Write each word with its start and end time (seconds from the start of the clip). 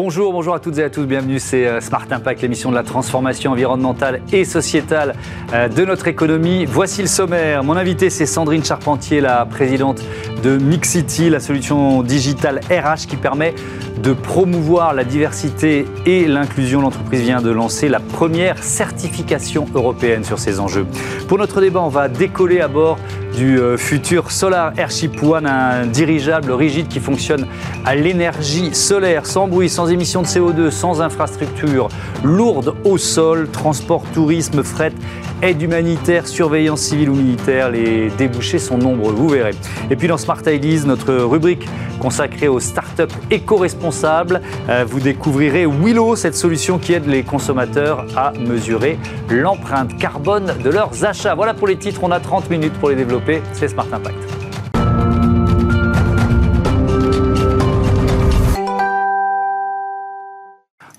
Bonjour, 0.00 0.32
bonjour 0.32 0.54
à 0.54 0.60
toutes 0.60 0.78
et 0.78 0.84
à 0.84 0.90
tous, 0.90 1.06
bienvenue, 1.06 1.40
c'est 1.40 1.66
euh, 1.66 1.80
Smart 1.80 2.06
Impact, 2.08 2.42
l'émission 2.42 2.70
de 2.70 2.76
la 2.76 2.84
transformation 2.84 3.50
environnementale 3.50 4.20
et 4.32 4.44
sociétale 4.44 5.16
euh, 5.52 5.66
de 5.66 5.84
notre 5.84 6.06
économie. 6.06 6.66
Voici 6.66 7.02
le 7.02 7.08
sommaire. 7.08 7.64
Mon 7.64 7.76
invité, 7.76 8.08
c'est 8.08 8.24
Sandrine 8.24 8.62
Charpentier, 8.64 9.20
la 9.20 9.44
présidente 9.44 10.00
de 10.44 10.56
Mixity, 10.56 11.30
la 11.30 11.40
solution 11.40 12.04
digitale 12.04 12.60
RH 12.70 13.08
qui 13.08 13.16
permet 13.16 13.56
de 14.00 14.12
promouvoir 14.12 14.94
la 14.94 15.02
diversité 15.02 15.84
et 16.06 16.28
l'inclusion. 16.28 16.80
L'entreprise 16.80 17.22
vient 17.22 17.42
de 17.42 17.50
lancer 17.50 17.88
la 17.88 17.98
première 17.98 18.62
certification 18.62 19.66
européenne 19.74 20.22
sur 20.22 20.38
ces 20.38 20.60
enjeux. 20.60 20.86
Pour 21.26 21.38
notre 21.38 21.60
débat, 21.60 21.80
on 21.80 21.88
va 21.88 22.08
décoller 22.08 22.60
à 22.60 22.68
bord 22.68 22.98
du 23.38 23.60
euh, 23.60 23.76
futur 23.76 24.32
Solar 24.32 24.72
Airship 24.76 25.22
One, 25.22 25.46
un 25.46 25.86
dirigeable 25.86 26.50
rigide 26.50 26.88
qui 26.88 26.98
fonctionne 26.98 27.46
à 27.84 27.94
l'énergie 27.94 28.74
solaire, 28.74 29.26
sans 29.26 29.46
bruit, 29.46 29.68
sans 29.68 29.86
émissions 29.86 30.22
de 30.22 30.26
CO2, 30.26 30.70
sans 30.70 31.00
infrastructure, 31.00 31.88
lourde 32.24 32.74
au 32.84 32.98
sol, 32.98 33.48
transport, 33.52 34.02
tourisme, 34.12 34.64
fret, 34.64 34.92
aide 35.42 35.62
humanitaire, 35.62 36.26
surveillance 36.26 36.80
civile 36.80 37.10
ou 37.10 37.14
militaire. 37.14 37.70
Les 37.70 38.10
débouchés 38.10 38.58
sont 38.58 38.78
nombreux, 38.78 39.12
vous 39.12 39.28
verrez. 39.28 39.54
Et 39.90 39.96
puis 39.96 40.08
dans 40.08 40.18
Smart 40.18 40.40
Ideas, 40.46 40.84
notre 40.86 41.12
rubrique 41.14 41.68
consacrée 41.98 42.48
aux 42.48 42.60
startups 42.60 43.14
éco-responsables, 43.30 44.40
euh, 44.68 44.84
vous 44.86 45.00
découvrirez 45.00 45.66
Willow, 45.66 46.16
cette 46.16 46.36
solution 46.36 46.78
qui 46.78 46.92
aide 46.92 47.06
les 47.06 47.22
consommateurs 47.22 48.06
à 48.16 48.32
mesurer 48.32 48.98
l'empreinte 49.28 49.96
carbone 49.98 50.54
de 50.62 50.70
leurs 50.70 51.04
achats. 51.04 51.34
Voilà 51.34 51.54
pour 51.54 51.66
les 51.66 51.76
titres, 51.76 52.00
on 52.02 52.10
a 52.10 52.20
30 52.20 52.50
minutes 52.50 52.74
pour 52.74 52.90
les 52.90 52.96
développer. 52.96 53.42
C'est 53.52 53.68
Smart 53.68 53.86
Impact. 53.92 54.27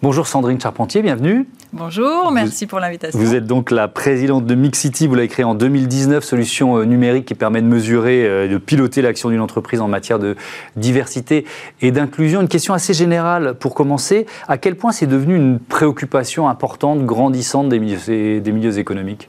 Bonjour 0.02 0.28
Sandrine 0.28 0.61
Charpentier, 0.61 1.02
bienvenue. 1.02 1.45
Bonjour, 1.73 2.31
merci 2.31 2.67
pour 2.67 2.80
l'invitation. 2.80 3.19
Vous 3.19 3.36
êtes 3.36 3.45
donc 3.45 3.69
la 3.69 3.89
présidente 3.89 4.45
de 4.45 4.56
Mixity, 4.56 5.08
vous 5.08 5.16
l'avez 5.16 5.28
créée 5.28 5.44
en 5.44 5.56
2019, 5.56 6.23
solution 6.23 6.78
euh, 6.78 6.86
numérique 6.86 7.25
qui 7.25 7.36
permet 7.36 7.61
de 7.61 7.67
mesurer, 7.67 8.25
euh, 8.25 8.47
de 8.47 8.58
piloter 8.58 9.02
l'action 9.02 9.30
d'une 9.30 9.41
entreprise 9.41 9.81
en 9.81 9.89
matière 9.89 10.17
de 10.17 10.38
diversité 10.78 11.45
et 11.81 11.91
d'inclusion. 11.91 12.39
Une 12.39 12.47
question 12.47 12.73
assez 12.73 12.94
générale 12.94 13.56
pour 13.56 13.75
commencer, 13.75 14.25
à 14.47 14.58
quel 14.58 14.78
point 14.78 14.94
c'est 14.94 15.06
devenu 15.06 15.36
une 15.36 15.59
préoccupation 15.59 16.47
importante, 16.47 17.06
grandissante 17.06 17.67
des 17.67 17.80
milieux, 17.80 18.39
des 18.39 18.52
milieux 18.53 18.80
économiques? 18.80 19.28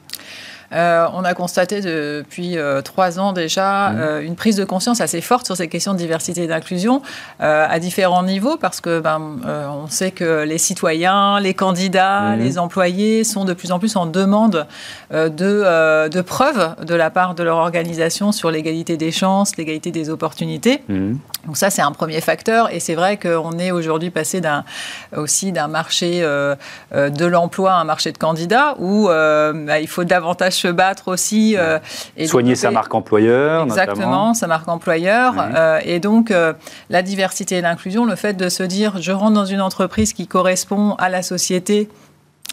Euh, 0.73 1.07
on 1.15 1.25
a 1.25 1.35
constaté 1.35 1.81
depuis 1.81 2.57
euh, 2.57 2.81
trois 2.81 3.19
ans 3.19 3.33
déjà 3.33 3.91
mmh. 3.91 3.99
euh, 3.99 4.21
une 4.23 4.37
prise 4.37 4.55
de 4.55 4.65
conscience 4.65 5.01
assez 5.01 5.21
forte 5.21 5.47
sur 5.47 5.57
ces 5.57 5.67
questions 5.67 5.95
de 5.95 5.99
diversité 5.99 6.45
et 6.45 6.47
d'inclusion 6.47 7.03
à 7.41 7.79
différents 7.79 8.23
niveaux 8.23 8.57
parce 8.57 8.81
que 8.81 9.01
ben, 9.01 9.41
on 9.47 9.89
sait 9.89 10.11
que 10.11 10.45
les 10.45 10.59
citoyens, 10.59 11.41
les 11.41 11.55
candidats, 11.55 12.37
mmh. 12.37 12.39
les 12.39 12.59
employés 12.59 13.25
sont 13.25 13.45
de 13.45 13.53
plus 13.53 13.73
en 13.73 13.79
plus 13.79 13.97
en 13.97 14.07
demande 14.07 14.67
de, 15.11 16.09
de, 16.09 16.21
preuves 16.21 16.75
de 16.85 16.95
la 16.95 17.11
part 17.11 17.35
de 17.35 17.43
leur 17.43 17.57
organisation 17.57 18.33
sur 18.33 18.51
l'égalité 18.51 18.97
des 18.97 19.11
chances, 19.11 19.57
l'égalité 19.57 19.91
des 19.91 20.11
opportunités. 20.11 20.83
Mmh. 20.89 21.15
Donc 21.47 21.57
ça, 21.57 21.71
c'est 21.71 21.83
un 21.83 21.93
premier 21.93 22.21
facteur. 22.21 22.73
Et 22.73 22.81
c'est 22.81 22.95
vrai 22.95 23.17
qu'on 23.17 23.59
est 23.59 23.71
aujourd'hui 23.71 24.11
passé 24.11 24.41
d'un, 24.41 24.65
aussi 25.17 25.53
d'un 25.53 25.69
marché 25.69 26.21
de 26.21 27.25
l'emploi 27.25 27.73
à 27.73 27.77
un 27.77 27.85
marché 27.85 28.13
de 28.13 28.19
candidats 28.19 28.77
où 28.79 29.07
bah, 29.07 29.81
il 29.81 29.89
faut 29.89 30.05
davantage 30.05 30.60
se 30.61 30.69
battre 30.69 31.09
aussi. 31.09 31.57
Euh, 31.57 31.79
et 32.17 32.27
Soigner 32.27 32.55
sa 32.55 32.71
marque 32.71 32.95
employeur. 32.95 33.65
Exactement, 33.65 34.35
sa 34.35 34.47
marque 34.47 34.69
employeur. 34.69 35.35
Euh, 35.39 35.81
et 35.85 36.01
donc, 36.01 36.31
euh, 36.31 36.53
la 36.89 37.03
diversité 37.03 37.57
et 37.57 37.61
l'inclusion, 37.61 38.05
le 38.05 38.17
fait 38.17 38.35
de 38.35 38.49
se 38.49 38.63
dire, 38.63 39.01
je 39.01 39.13
rentre 39.13 39.35
dans 39.35 39.45
une 39.45 39.61
entreprise 39.61 40.13
qui 40.13 40.27
correspond 40.27 40.95
à 40.99 41.09
la 41.09 41.23
société 41.23 41.89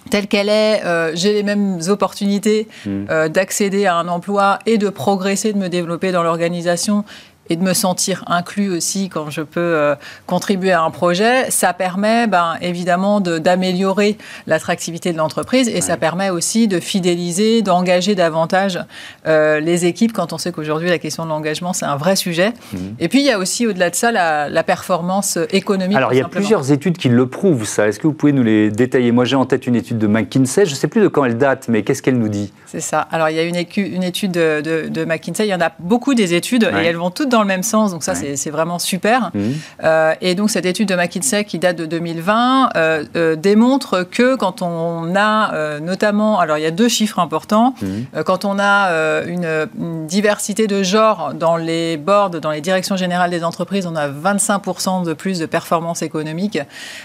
telle 0.09 0.27
qu'elle 0.27 0.47
est, 0.47 0.83
j'ai 1.15 1.33
les 1.33 1.43
mêmes 1.43 1.79
opportunités 1.89 2.69
mmh. 2.85 3.27
d'accéder 3.27 3.87
à 3.87 3.95
un 3.95 4.07
emploi 4.07 4.59
et 4.65 4.77
de 4.77 4.87
progresser, 4.87 5.51
de 5.51 5.57
me 5.57 5.67
développer 5.67 6.13
dans 6.13 6.23
l'organisation 6.23 7.03
et 7.49 7.55
de 7.55 7.63
me 7.63 7.73
sentir 7.73 8.23
inclus 8.27 8.69
aussi 8.69 9.09
quand 9.09 9.29
je 9.29 9.41
peux 9.41 9.59
euh, 9.59 9.95
contribuer 10.25 10.71
à 10.71 10.83
un 10.83 10.91
projet, 10.91 11.49
ça 11.49 11.73
permet 11.73 12.27
ben, 12.27 12.55
évidemment 12.61 13.19
d'améliorer 13.21 14.17
l'attractivité 14.45 15.13
de 15.13 15.17
l'entreprise 15.17 15.67
et 15.69 15.81
ça 15.81 15.97
permet 15.97 16.29
aussi 16.29 16.67
de 16.67 16.79
fidéliser, 16.79 17.61
d'engager 17.61 18.15
davantage 18.15 18.79
euh, 19.25 19.59
les 19.59 19.85
équipes 19.85 20.13
quand 20.13 20.33
on 20.33 20.37
sait 20.37 20.51
qu'aujourd'hui 20.51 20.89
la 20.89 20.99
question 20.99 21.23
de 21.23 21.29
l'engagement 21.29 21.73
c'est 21.73 21.85
un 21.85 21.97
vrai 21.97 22.15
sujet. 22.15 22.53
Mmh. 22.73 22.77
Et 22.99 23.07
puis 23.07 23.19
il 23.19 23.25
y 23.25 23.31
a 23.31 23.39
aussi 23.39 23.67
au-delà 23.67 23.89
de 23.89 23.95
ça 23.95 24.11
la, 24.11 24.49
la 24.49 24.63
performance 24.63 25.37
économique. 25.51 25.97
Alors 25.97 26.13
il 26.13 26.19
y 26.19 26.21
a 26.21 26.27
plusieurs 26.27 26.71
études 26.71 26.97
qui 26.97 27.09
le 27.09 27.27
prouvent 27.27 27.65
ça. 27.65 27.87
Est-ce 27.87 27.99
que 27.99 28.07
vous 28.07 28.13
pouvez 28.13 28.31
nous 28.31 28.43
les 28.43 28.69
détailler? 28.71 29.11
Moi 29.11 29.25
j'ai 29.25 29.35
en 29.35 29.45
tête 29.45 29.67
une 29.67 29.75
étude 29.75 29.97
de 29.97 30.07
McKinsey, 30.07 30.65
je 30.65 30.71
ne 30.71 30.75
sais 30.75 30.87
plus 30.87 31.01
de 31.01 31.07
quand 31.07 31.25
elle 31.25 31.37
date, 31.37 31.67
mais 31.67 31.83
qu'est-ce 31.83 32.01
qu'elle 32.01 32.17
nous 32.17 32.29
dit? 32.29 32.51
C'est 32.65 32.81
ça. 32.81 33.01
Alors 33.11 33.29
il 33.29 33.35
y 33.35 33.39
a 33.39 33.43
une, 33.43 33.55
une 33.55 34.03
étude 34.03 34.31
de, 34.31 34.89
de, 34.89 35.05
McKinsey, 35.05 35.47
il 35.47 35.51
y 35.51 35.55
en 35.55 35.61
a 35.61 35.71
beaucoup 35.79 36.13
des 36.13 36.33
études 36.33 36.63
et 36.63 36.85
elles 36.85 36.97
vont 36.97 37.11
toutes 37.11 37.29
dans 37.29 37.36
le 37.41 37.47
même 37.47 37.63
sens, 37.63 37.91
donc 37.91 38.03
ça 38.03 38.15
c'est 38.15 38.49
vraiment 38.49 38.79
super. 38.79 39.31
Mmh. 39.33 39.41
Euh, 39.83 40.13
et 40.21 40.35
donc 40.35 40.49
cette 40.49 40.65
étude 40.65 40.87
de 40.87 40.95
McKinsey 40.95 41.43
qui 41.45 41.59
date 41.59 41.77
de 41.77 41.85
2020 41.85 42.69
euh, 42.75 43.03
euh, 43.15 43.35
démontre 43.35 44.03
que 44.03 44.35
quand 44.35 44.61
on 44.61 45.15
a 45.15 45.79
notamment, 45.79 46.39
alors 46.39 46.57
il 46.57 46.63
y 46.63 46.67
a 46.67 46.71
deux 46.71 46.89
chiffres 46.89 47.19
importants, 47.19 47.73
mmh. 47.81 48.23
quand 48.25 48.45
on 48.45 48.59
a 48.59 49.23
une, 49.25 49.67
diversité 50.07 50.67
de 50.67 50.83
genre 50.83 51.33
dans 51.33 51.57
les 51.57 51.97
boards, 51.97 52.29
dans 52.29 52.51
les 52.51 52.61
directions 52.61 52.97
générales 52.97 53.29
des 53.29 53.43
entreprises, 53.43 53.85
on 53.85 53.95
a 53.95 54.07
25% 54.07 55.03
de 55.03 55.13
plus 55.13 55.39
de 55.39 55.45
performance 55.45 56.01
économique 56.01 56.59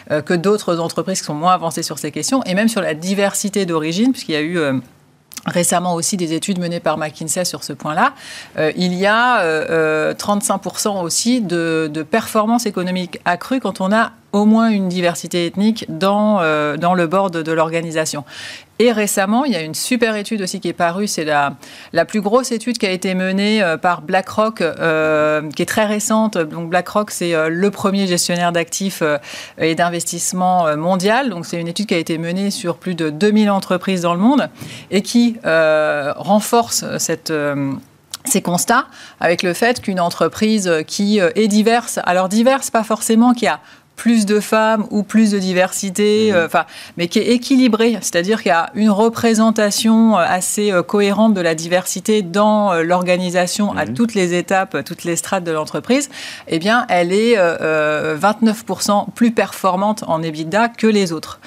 que 0.09 0.35
d'autres 0.35 0.79
entreprises 0.79 1.21
qui 1.21 1.27
sont 1.27 1.35
moins 1.35 1.55
avancées 1.55 1.83
sur 1.83 1.99
ces 1.99 2.11
questions, 2.11 2.43
et 2.45 2.55
même 2.55 2.69
sur 2.69 2.81
la 2.81 2.95
diversité 2.95 3.67
d'origine, 3.67 4.13
puisqu'il 4.13 4.33
y 4.33 4.37
a 4.37 4.43
eu 4.43 4.81
récemment 5.47 5.95
aussi 5.95 6.17
des 6.17 6.33
études 6.35 6.59
menées 6.59 6.81
par 6.81 6.99
McKinsey 6.99 7.45
sur 7.45 7.65
ce 7.65 7.73
point-là, 7.73 8.15
euh, 8.59 8.73
il 8.77 8.95
y 8.95 9.07
a 9.07 9.43
35% 9.43 9.43
euh, 9.45 10.15
euh, 10.15 11.03
aussi 11.03 11.41
de, 11.41 11.91
de 11.93 12.03
performance 12.03 12.67
économique 12.67 13.21
accrue 13.25 13.61
quand 13.61 13.81
on 13.81 13.93
a 13.93 14.13
au 14.33 14.45
moins 14.45 14.71
une 14.71 14.89
diversité 14.89 15.47
ethnique 15.47 15.85
dans, 15.89 16.41
dans 16.77 16.95
le 16.95 17.07
board 17.07 17.37
de, 17.37 17.53
l'organisation. 17.53 18.25
Et 18.79 18.91
récemment, 18.91 19.45
il 19.45 19.53
y 19.53 19.57
a 19.57 19.61
une 19.61 19.75
super 19.75 20.17
étude 20.17 20.43
aussi 20.43 20.59
qui 20.59 20.69
est 20.69 20.73
parue, 20.73 21.07
c'est 21.07 21.25
la, 21.25 21.55
la 21.93 22.05
plus 22.05 22.21
grosse 22.21 22.51
étude 22.51 22.79
qui 22.79 22.87
a 22.87 22.91
été 22.91 23.15
menée 23.15 23.63
par 23.81 24.03
BlackRock, 24.03 24.57
qui 24.59 25.63
est 25.63 25.69
très 25.69 25.85
récente. 25.85 26.39
Donc 26.39 26.71
BlackRock, 26.71 27.11
c'est 27.11 27.35
le 27.49 27.71
premier 27.71 28.07
gestionnaire 28.07 28.53
d'actifs 28.53 29.03
et 29.59 29.75
d'investissement 29.75 30.77
mondial. 30.77 31.31
Donc 31.31 31.47
c'est 31.47 31.61
une 31.61 31.69
étude 31.69 31.87
qui 31.87 31.95
a 31.95 31.99
été 31.99 32.19
menée 32.19 32.51
sur 32.51 32.77
plus 32.77 32.95
de 32.95 33.11
2000 33.11 33.51
entreprises 33.51 34.01
dans 34.01 34.15
le 34.15 34.21
monde 34.21 34.49
et 34.91 35.03
qui 35.03 35.37
euh, 35.45 36.13
renforce 36.17 36.85
cette 36.99 37.31
euh, 37.31 37.73
ces 38.25 38.41
constats 38.41 38.87
avec 39.19 39.43
le 39.43 39.53
fait 39.53 39.81
qu'une 39.81 39.99
entreprise 39.99 40.71
qui 40.87 41.21
euh, 41.21 41.31
est 41.35 41.49
diverse, 41.49 41.99
alors 42.05 42.29
diverse 42.29 42.71
pas 42.71 42.85
forcément 42.85 43.35
qui 43.35 43.49
a 43.49 43.59
plus 43.97 44.27
de 44.27 44.41
femmes 44.41 44.87
ou 44.91 45.03
plus 45.03 45.31
de 45.31 45.39
diversité, 45.39 46.33
mmh. 46.33 46.35
euh, 46.35 46.49
mais 46.97 47.09
qui 47.09 47.19
est 47.19 47.29
équilibrée, 47.29 47.99
c'est-à-dire 48.01 48.43
qu'il 48.43 48.51
y 48.51 48.55
a 48.55 48.71
une 48.75 48.91
représentation 48.91 50.19
euh, 50.19 50.25
assez 50.27 50.73
euh, 50.73 50.83
cohérente 50.83 51.35
de 51.35 51.41
la 51.41 51.55
diversité 51.55 52.23
dans 52.23 52.75
l'organisation 52.83 53.77
à 53.77 53.85
mmh. 53.85 53.95
toutes 53.95 54.15
les 54.15 54.35
étapes, 54.35 54.85
toutes 54.85 55.05
les 55.05 55.17
strates 55.17 55.45
de 55.45 55.53
l'entreprise, 55.53 56.11
eh 56.49 56.59
bien, 56.59 56.87
elle 56.89 57.13
est 57.13 57.37
29% 57.37 59.07
plus 59.15 59.31
performante 59.33 60.05
en 60.07 60.23
EBITDA 60.23 60.69
que 60.69 60.87
les 60.87 61.13
autres. 61.13 61.41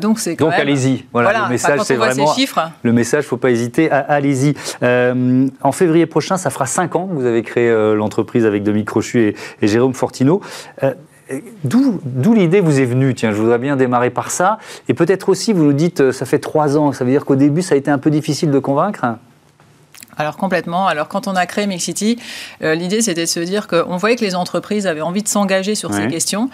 donc, 0.00 0.18
c'est 0.18 0.36
donc 0.36 0.52
allez-y. 0.52 1.04
Voilà, 1.12 1.44
le 1.44 1.48
message, 1.48 1.80
c'est 1.82 1.96
vraiment 1.96 2.34
chiffres, 2.34 2.70
le 2.82 2.92
message. 2.92 3.24
Faut 3.24 3.36
pas 3.36 3.50
hésiter. 3.50 3.90
Allez-y. 3.90 4.54
en 4.82 5.72
février 5.72 6.06
prochain, 6.06 6.36
ça 6.36 6.50
fera 6.50 6.66
5 6.66 6.96
ans 6.96 7.06
que 7.06 7.14
vous 7.14 7.26
avez 7.26 7.42
créé 7.42 7.70
l'entreprise 7.94 8.46
avec 8.46 8.62
Dominique 8.62 8.88
Crochu 8.88 9.20
et, 9.20 9.36
et 9.62 9.68
Jérôme 9.68 9.94
Fortino. 9.94 10.40
D'où 11.64 12.34
l'idée 12.34 12.60
vous 12.60 12.80
est 12.80 12.84
venue? 12.84 13.14
Tiens, 13.14 13.32
je 13.32 13.40
voudrais 13.40 13.58
bien 13.58 13.76
démarrer 13.76 14.10
par 14.10 14.30
ça. 14.30 14.58
Et 14.88 14.94
peut-être 14.94 15.28
aussi, 15.28 15.52
vous 15.52 15.64
nous 15.64 15.72
dites, 15.72 16.00
euh, 16.00 16.12
ça 16.12 16.24
fait 16.24 16.38
trois 16.38 16.78
ans, 16.78 16.92
ça 16.92 17.04
veut 17.04 17.10
dire 17.10 17.24
qu'au 17.24 17.36
début, 17.36 17.62
ça 17.62 17.74
a 17.74 17.78
été 17.78 17.90
un 17.90 17.98
peu 17.98 18.10
difficile 18.10 18.50
de 18.50 18.58
convaincre? 18.58 19.04
Alors 20.18 20.36
complètement. 20.36 20.88
Alors 20.88 21.06
quand 21.06 21.28
on 21.28 21.36
a 21.36 21.46
créé 21.46 21.66
Mixity, 21.68 22.18
euh, 22.62 22.74
l'idée 22.74 23.00
c'était 23.00 23.22
de 23.22 23.26
se 23.26 23.38
dire 23.38 23.68
qu'on 23.68 23.96
voyait 23.96 24.16
que 24.16 24.24
les 24.24 24.34
entreprises 24.34 24.86
avaient 24.88 25.00
envie 25.00 25.22
de 25.22 25.28
s'engager 25.28 25.76
sur 25.76 25.94
ces 25.94 26.08
questions, 26.08 26.50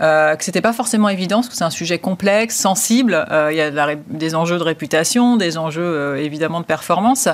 euh, 0.00 0.36
que 0.36 0.44
c'était 0.44 0.60
pas 0.60 0.72
forcément 0.72 1.08
évident 1.08 1.38
parce 1.38 1.48
que 1.48 1.56
c'est 1.56 1.64
un 1.64 1.70
sujet 1.70 1.98
complexe, 1.98 2.56
sensible. 2.56 3.26
Euh, 3.30 3.48
il 3.50 3.56
y 3.56 3.60
a 3.60 3.96
des 4.08 4.34
enjeux 4.36 4.58
de 4.58 4.62
réputation, 4.62 5.36
des 5.36 5.58
enjeux 5.58 5.82
euh, 5.82 6.16
évidemment 6.16 6.60
de 6.60 6.64
performance. 6.64 7.28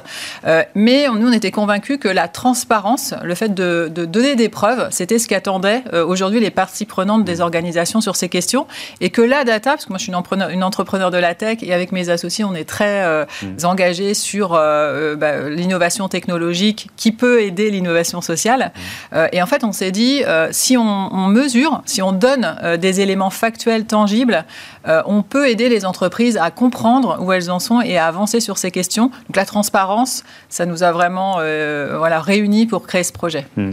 mais 0.75 1.07
nous 1.15 1.29
on 1.29 1.33
était 1.33 1.51
convaincus 1.51 1.99
que 1.99 2.09
la 2.09 2.29
transparence, 2.29 3.15
le 3.23 3.35
fait 3.35 3.53
de, 3.53 3.91
de 3.95 4.07
donner 4.07 4.37
des 4.37 4.49
preuves, 4.49 4.89
c'était 4.91 5.19
ce 5.19 5.29
qu'attendaient 5.29 5.85
aujourd'hui 5.93 6.41
les 6.41 6.51
parties 6.51 6.87
prenantes 6.87 7.25
des 7.25 7.41
organisations 7.43 8.01
sur 8.01 8.17
ces 8.17 8.29
questions, 8.29 8.67
et 9.01 9.11
que 9.11 9.21
la 9.21 9.45
data, 9.45 9.71
parce 9.71 9.85
que 9.85 9.91
moi 9.91 9.99
je 9.99 10.05
suis 10.05 10.13
une, 10.13 10.51
une 10.51 10.65
entrepreneur 10.65 11.11
de 11.11 11.19
la 11.19 11.35
tech 11.35 11.59
et 11.63 11.75
avec 11.75 11.93
mes 11.93 12.09
associés 12.09 12.45
on 12.45 12.55
est 12.55 12.69
très 12.69 13.27
mmh. 13.43 13.65
engagés 13.65 14.15
sur 14.15 14.51
bah, 14.51 15.49
l'innovation 15.49 15.74
l'innovation 15.75 16.09
technologique 16.09 16.89
qui 16.97 17.11
peut 17.11 17.43
aider 17.43 17.69
l'innovation 17.69 18.21
sociale. 18.21 18.73
Mmh. 19.13 19.17
et 19.33 19.43
en 19.43 19.47
fait, 19.47 19.65
on 19.65 19.73
s'est 19.73 19.91
dit, 19.91 20.23
si 20.53 20.77
on, 20.77 20.83
on, 21.13 21.27
mesure, 21.27 21.83
si 21.85 22.01
on 22.01 22.13
donne 22.13 22.57
des 22.81 23.01
éléments 23.01 23.31
factuels 23.31 23.87
tangibles, 23.87 24.45
on 24.87 25.23
peut 25.23 25.49
aider 25.49 25.69
les 25.69 25.85
entreprises 25.85 26.37
à 26.37 26.51
comprendre 26.51 27.19
où 27.21 27.33
elles 27.33 27.51
en 27.51 27.59
sont 27.59 27.81
et 27.81 27.99
à 27.99 28.07
avancer 28.07 28.39
sur 28.39 28.57
ces 28.59 28.71
questions. 28.71 29.07
Donc 29.07 29.37
la 29.37 29.45
transparence, 29.47 30.23
ça 30.49 30.65
nous 30.65 30.85
a 30.85 30.93
vraiment 30.93 31.35
voilà, 31.35 32.21
réunis 32.21 32.67
pour 32.67 32.87
créer 32.87 33.03
ce 33.03 33.13
projet. 33.13 33.47
Mmh. 33.57 33.71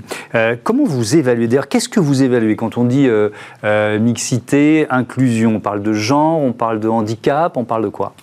comment 0.63 0.85
vous 0.85 1.15
évaluez? 1.15 1.47
D'ailleurs, 1.47 1.67
qu'est-ce 1.67 1.89
que 1.89 1.99
vous 1.99 2.23
évaluez? 2.23 2.55
Quand 2.55 2.77
on 2.77 2.85
dit 2.85 3.07
mixité, 3.99 4.87
inclusion 4.89 5.55
On 5.55 5.59
parle 5.59 5.83
de 5.83 5.93
genre, 5.93 6.39
on 6.39 6.53
parle 6.53 6.79
de 6.79 6.87
handicap, 6.87 7.57
on 7.57 7.65
parle 7.65 7.83
de 7.83 7.89
quoi? 7.89 8.13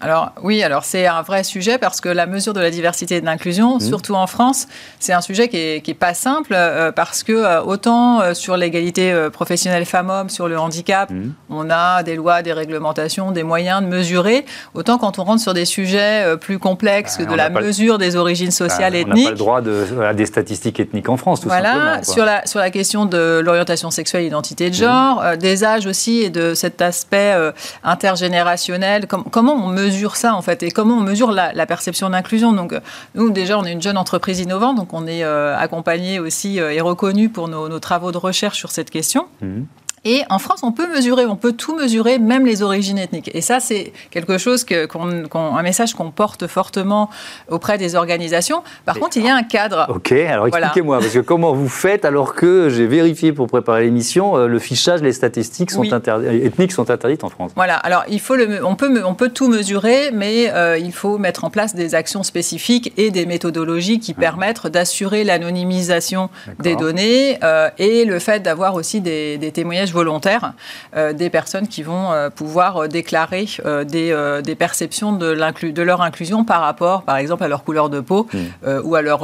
Alors 0.00 0.32
oui, 0.42 0.62
alors 0.62 0.84
c'est 0.84 1.06
un 1.06 1.22
vrai 1.22 1.44
sujet 1.44 1.78
parce 1.78 2.00
que 2.00 2.08
la 2.08 2.26
mesure 2.26 2.52
de 2.52 2.60
la 2.60 2.70
diversité 2.70 3.16
et 3.16 3.20
de 3.20 3.26
l'inclusion, 3.26 3.76
mmh. 3.76 3.80
surtout 3.80 4.14
en 4.14 4.26
France, 4.26 4.66
c'est 4.98 5.12
un 5.12 5.20
sujet 5.20 5.48
qui 5.48 5.56
est, 5.56 5.94
pas 5.94 6.14
simple 6.14 6.54
euh, 6.54 6.90
parce 6.90 7.22
que 7.22 7.32
euh, 7.32 7.62
autant 7.62 8.20
euh, 8.20 8.34
sur 8.34 8.56
l'égalité 8.56 9.14
professionnelle 9.32 9.84
femmes-hommes, 9.84 10.28
sur 10.28 10.48
le 10.48 10.58
handicap, 10.58 11.10
mmh. 11.10 11.32
on 11.50 11.70
a 11.70 12.02
des 12.02 12.16
lois, 12.16 12.42
des 12.42 12.52
réglementations, 12.52 13.30
des 13.30 13.44
moyens 13.44 13.82
de 13.82 13.86
mesurer, 13.86 14.44
autant 14.74 14.98
quand 14.98 15.18
on 15.18 15.24
rentre 15.24 15.42
sur 15.42 15.54
des 15.54 15.64
sujets 15.64 16.36
plus 16.40 16.58
complexes 16.58 17.18
bah, 17.18 17.24
que 17.24 17.30
de 17.30 17.36
la 17.36 17.50
mesure 17.50 17.98
des 17.98 18.16
origines 18.16 18.48
bah, 18.48 18.52
sociales 18.52 18.94
et 18.94 19.00
ethniques. 19.00 19.16
On 19.16 19.20
n'a 19.20 19.24
pas 19.24 19.30
le 19.30 19.36
droit 19.36 19.60
de, 19.60 19.84
à 20.02 20.14
des 20.14 20.26
statistiques 20.26 20.80
ethniques 20.80 21.08
en 21.08 21.16
France, 21.16 21.40
tout 21.40 21.48
voilà, 21.48 21.72
simplement. 21.72 22.02
Sur 22.04 22.24
la, 22.24 22.46
sur 22.46 22.60
la 22.60 22.70
question 22.70 23.06
de 23.06 23.40
l'orientation 23.44 23.90
sexuelle, 23.90 24.24
identité 24.24 24.70
de 24.70 24.74
mmh. 24.74 24.78
genre, 24.78 25.24
des 25.38 25.64
âges 25.64 25.86
aussi 25.86 26.22
et 26.22 26.30
de 26.30 26.54
cet 26.54 26.82
aspect 26.82 27.34
intergénérationnel, 27.82 29.06
comment 29.06 29.54
on 29.54 29.68
mesure 29.68 29.83
mesure 29.84 30.16
ça 30.16 30.34
en 30.34 30.42
fait 30.42 30.62
et 30.62 30.70
comment 30.70 30.96
on 30.96 31.00
mesure 31.00 31.32
la, 31.32 31.66
perception 31.66 32.10
d'inclusion. 32.10 32.52
Donc 32.52 32.74
nous 33.14 33.30
déjà 33.30 33.58
on 33.58 33.64
est 33.64 33.72
une 33.72 33.82
jeune 33.82 33.96
entreprise 33.96 34.40
innovante, 34.40 34.76
donc 34.76 34.92
on 34.92 35.06
est 35.06 35.24
euh, 35.24 35.56
accompagné 35.56 36.18
aussi 36.18 36.60
euh, 36.60 36.72
et 36.72 36.80
reconnu 36.80 37.28
pour 37.28 37.48
nos, 37.48 37.78
travaux 37.78 38.12
de 38.12 38.18
recherche 38.18 38.58
sur 38.58 38.70
cette 38.70 38.90
question. 38.90 39.26
Mmh. 39.40 39.62
Et 40.04 40.22
en 40.28 40.38
France, 40.38 40.60
on 40.62 40.72
peut 40.72 40.86
mesurer, 40.88 41.24
on 41.26 41.36
peut 41.36 41.52
tout 41.52 41.74
mesurer, 41.74 42.18
même 42.18 42.44
les 42.44 42.62
origines 42.62 42.98
ethniques. 42.98 43.30
Et 43.34 43.40
ça, 43.40 43.60
c'est 43.60 43.92
quelque 44.10 44.36
chose, 44.38 44.64
que, 44.64 44.86
un 45.34 45.62
message 45.62 45.94
qu'on 45.94 46.10
porte 46.10 46.46
fortement 46.46 47.08
auprès 47.48 47.78
des 47.78 47.94
organisations. 47.94 48.62
Par 48.84 48.98
contre, 48.98 49.16
il 49.16 49.24
y 49.24 49.28
a 49.28 49.34
un 49.34 49.42
cadre. 49.42 49.86
Ok, 49.88 50.12
alors 50.12 50.48
expliquez-moi, 50.48 50.98
parce 50.98 51.12
que 51.12 51.20
comment 51.20 51.54
vous 51.54 51.68
faites 51.68 52.04
alors 52.04 52.34
que 52.34 52.68
j'ai 52.68 52.86
vérifié 52.86 53.32
pour 53.32 53.46
préparer 53.46 53.84
l'émission, 53.84 54.36
euh, 54.36 54.46
le 54.46 54.58
fichage, 54.58 55.00
les 55.00 55.12
statistiques 55.12 55.70
sont 55.70 55.84
ethniques 55.84 56.72
sont 56.72 56.90
interdites 56.90 57.24
en 57.24 57.30
France 57.30 57.52
Voilà, 57.56 57.76
alors 57.76 58.04
il 58.08 58.20
faut 58.20 58.36
le, 58.36 58.64
on, 58.64 58.74
peut, 58.74 59.02
on 59.04 59.14
peut 59.14 59.30
tout 59.30 59.48
mesurer, 59.48 60.10
mais 60.12 60.52
euh, 60.52 60.76
il 60.78 60.92
faut 60.92 61.16
mettre 61.18 61.44
en 61.44 61.50
place 61.50 61.74
des 61.74 61.94
actions 61.94 62.22
spécifiques 62.22 62.92
et 62.96 63.10
des 63.10 63.24
méthodologies 63.24 64.00
qui 64.00 64.12
permettent 64.12 64.66
d'assurer 64.66 65.24
l'anonymisation 65.24 66.28
des 66.58 66.76
données 66.76 67.38
euh, 67.42 67.70
et 67.78 68.04
le 68.04 68.18
fait 68.18 68.40
d'avoir 68.40 68.74
aussi 68.74 69.00
des, 69.00 69.38
des 69.38 69.50
témoignages 69.50 69.93
volontaires 69.94 70.52
euh, 70.96 71.12
des 71.14 71.30
personnes 71.30 71.68
qui 71.68 71.82
vont 71.82 72.12
euh, 72.12 72.28
pouvoir 72.28 72.76
euh, 72.76 72.88
déclarer 72.88 73.46
des, 73.86 74.40
des, 74.42 74.54
perceptions 74.54 75.12
de, 75.12 75.34
de, 75.70 75.82
leur 75.82 76.02
inclusion 76.02 76.44
par 76.44 76.60
rapport, 76.60 77.02
par 77.02 77.16
exemple, 77.16 77.44
à 77.44 77.48
leur 77.48 77.64
couleur 77.64 77.88
de 77.88 78.00
peau 78.00 78.26
mmh. 78.32 78.68
ou, 78.84 78.94
à 78.94 79.02
leur, 79.02 79.22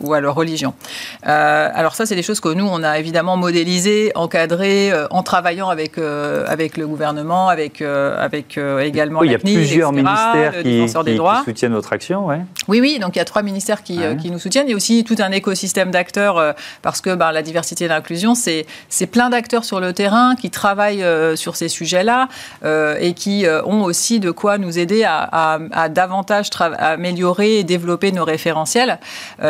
ou 0.00 0.12
à 0.12 0.20
leur 0.20 0.34
religion. 0.34 0.74
alors 1.22 1.94
ça, 1.94 2.04
c'est 2.06 2.14
des 2.14 2.22
choses 2.22 2.40
que 2.40 2.48
nous, 2.48 2.66
on 2.66 2.82
a 2.82 2.98
évidemment 2.98 3.36
modélisées, 3.36 4.12
encadrées, 4.14 4.92
en 5.10 5.22
travaillant 5.22 5.68
avec, 5.68 5.98
avec 5.98 6.76
le 6.76 6.86
gouvernement, 6.86 7.48
avec, 7.48 7.80
avec 7.82 8.58
également 8.80 9.20
oui, 9.20 9.28
Il 9.28 9.32
y 9.32 9.34
a 9.34 9.38
plusieurs 9.38 9.92
ministères 9.92 10.62
qui, 10.62 10.88
soutiennent 11.44 11.72
votre 11.72 11.92
action. 11.92 12.26
Ouais. 12.26 12.40
Oui, 12.68 12.80
oui, 12.80 12.98
donc 13.00 13.16
il 13.16 13.18
y 13.18 13.22
a 13.22 13.24
trois 13.24 13.42
ministères 13.42 13.82
qui, 13.82 13.98
qui 14.20 14.30
nous 14.30 14.38
soutiennent. 14.38 14.66
Il 14.66 14.70
y 14.70 14.74
a 14.74 14.76
aussi 14.76 15.04
tout 15.04 15.16
un 15.18 15.30
écosystème 15.30 15.90
d'acteurs, 15.90 16.54
parce 16.82 17.00
que 17.00 17.14
ben, 17.14 17.32
la 17.32 17.42
diversité 17.42 17.84
et 17.84 17.88
l'inclusion, 17.88 18.34
c'est 18.34 18.66
plein 19.10 19.30
d'acteurs 19.30 19.64
sur 19.64 19.80
le 19.80 19.92
terrain 19.92 20.09
qui 20.38 20.50
travaillent 20.50 21.02
euh, 21.02 21.36
sur 21.36 21.56
ces 21.56 21.68
sujets-là 21.68 22.28
euh, 22.64 22.96
et 23.00 23.14
qui 23.14 23.46
euh, 23.46 23.62
ont 23.64 23.82
aussi 23.82 24.20
de 24.20 24.30
quoi 24.30 24.58
nous 24.58 24.78
aider 24.78 25.04
à, 25.04 25.58
davantage 25.88 26.50
améliorer 26.58 27.58
et 27.58 27.64
développer 27.64 28.12
nos 28.12 28.24
référentiels. 28.24 28.98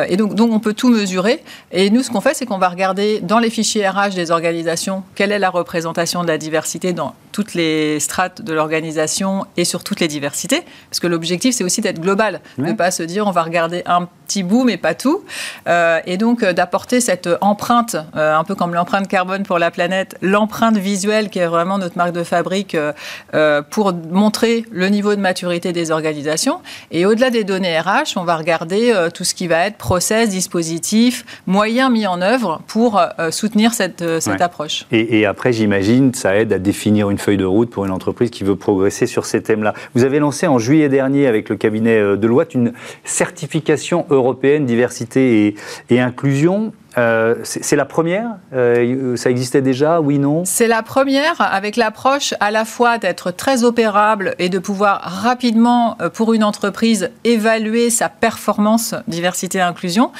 et 0.08 0.16
donc, 0.16 0.34
donc, 0.34 0.52
on 0.52 0.60
peut 0.60 0.74
tout 0.74 0.88
mesurer. 0.88 1.42
Et 1.72 1.90
nous, 1.90 2.02
ce 2.02 2.10
qu'on 2.10 2.20
fait, 2.20 2.34
c'est 2.34 2.46
qu'on 2.46 2.58
va 2.58 2.68
regarder 2.68 3.20
dans 3.20 3.38
les 3.38 3.50
fichiers 3.50 3.88
RH 3.88 4.14
des 4.14 4.30
organisations 4.30 5.02
quelle 5.14 5.32
est 5.32 5.38
la 5.38 5.50
représentation 5.50 6.22
de 6.22 6.28
la 6.28 6.38
diversité 6.38 6.92
dans 6.92 7.14
toutes 7.32 7.54
les 7.54 8.00
strates 8.00 8.42
de 8.42 8.52
l'organisation 8.52 9.46
et 9.56 9.64
sur 9.64 9.84
toutes 9.84 10.00
les 10.00 10.08
diversités. 10.08 10.62
Parce 10.88 11.00
que 11.00 11.06
l'objectif, 11.06 11.54
c'est 11.54 11.64
aussi 11.64 11.80
d'être 11.80 12.00
global, 12.00 12.40
ne 12.58 12.72
pas 12.72 12.90
se 12.90 13.02
dire 13.02 13.26
on 13.26 13.30
va 13.30 13.42
regarder 13.42 13.82
un 13.86 14.08
petit 14.26 14.42
bout, 14.42 14.64
mais 14.64 14.76
pas 14.76 14.94
tout. 14.94 15.24
et 15.66 16.16
donc 16.16 16.44
d'apporter 16.44 17.00
cette 17.00 17.28
empreinte, 17.40 17.96
un 18.14 18.44
peu 18.44 18.54
comme 18.54 18.74
l'empreinte 18.74 19.08
carbone 19.08 19.44
pour 19.44 19.58
la 19.58 19.70
planète, 19.70 20.16
l'empreinte 20.22 20.49
empreinte 20.50 20.78
visuelle 20.78 21.30
qui 21.30 21.38
est 21.38 21.46
vraiment 21.46 21.78
notre 21.78 21.96
marque 21.96 22.12
de 22.12 22.24
fabrique 22.24 22.74
euh, 22.74 22.92
euh, 23.34 23.62
pour 23.62 23.92
montrer 24.10 24.64
le 24.72 24.88
niveau 24.88 25.14
de 25.14 25.20
maturité 25.20 25.72
des 25.72 25.92
organisations. 25.92 26.58
Et 26.90 27.06
au-delà 27.06 27.30
des 27.30 27.44
données 27.44 27.78
RH, 27.78 28.16
on 28.16 28.24
va 28.24 28.36
regarder 28.36 28.90
euh, 28.90 29.10
tout 29.10 29.22
ce 29.22 29.32
qui 29.32 29.46
va 29.46 29.66
être 29.66 29.76
process, 29.76 30.30
dispositif, 30.30 31.24
moyens 31.46 31.92
mis 31.92 32.04
en 32.04 32.20
œuvre 32.20 32.62
pour 32.66 33.00
soutenir 33.30 33.74
cette, 33.74 34.04
cette 34.20 34.40
approche. 34.40 34.86
Et, 34.90 35.20
et 35.20 35.26
après, 35.26 35.52
j'imagine, 35.52 36.12
ça 36.14 36.36
aide 36.36 36.52
à 36.52 36.58
définir 36.58 37.10
une 37.10 37.18
feuille 37.18 37.36
de 37.36 37.44
route 37.44 37.70
pour 37.70 37.84
une 37.84 37.92
entreprise 37.92 38.30
qui 38.30 38.42
veut 38.42 38.56
progresser 38.56 39.06
sur 39.06 39.26
ces 39.26 39.42
thèmes-là. 39.42 39.74
Vous 39.94 40.02
avez 40.04 40.18
lancé 40.18 40.46
en 40.48 40.58
juillet 40.58 40.88
dernier 40.88 41.26
avec 41.28 41.48
le 41.48 41.56
cabinet 41.56 42.16
Deloitte 42.16 42.54
une 42.54 42.72
certification 43.04 44.06
européenne 44.10 44.66
diversité 44.66 45.46
et, 45.46 45.54
et 45.90 46.00
inclusion. 46.00 46.72
Euh, 46.98 47.36
c'est 47.44 47.76
la 47.76 47.84
première 47.84 48.36
euh, 48.52 49.16
Ça 49.16 49.30
existait 49.30 49.62
déjà 49.62 50.00
Oui, 50.00 50.18
non? 50.18 50.44
C'est 50.44 50.66
la 50.66 50.82
première 50.82 51.36
avec 51.38 51.76
l'approche 51.76 52.34
à 52.40 52.50
la 52.50 52.64
fois 52.64 52.98
d'être 52.98 53.30
très 53.30 53.64
opérable 53.64 54.34
et 54.38 54.48
de 54.48 54.58
pouvoir 54.58 55.00
rapidement, 55.02 55.96
euh, 56.00 56.08
pour 56.08 56.34
une 56.34 56.42
entreprise, 56.42 57.10
évaluer 57.24 57.90
sa 57.90 58.08
performance 58.08 58.94
diversité 59.06 59.58
et 59.58 59.60
inclusion 59.60 60.12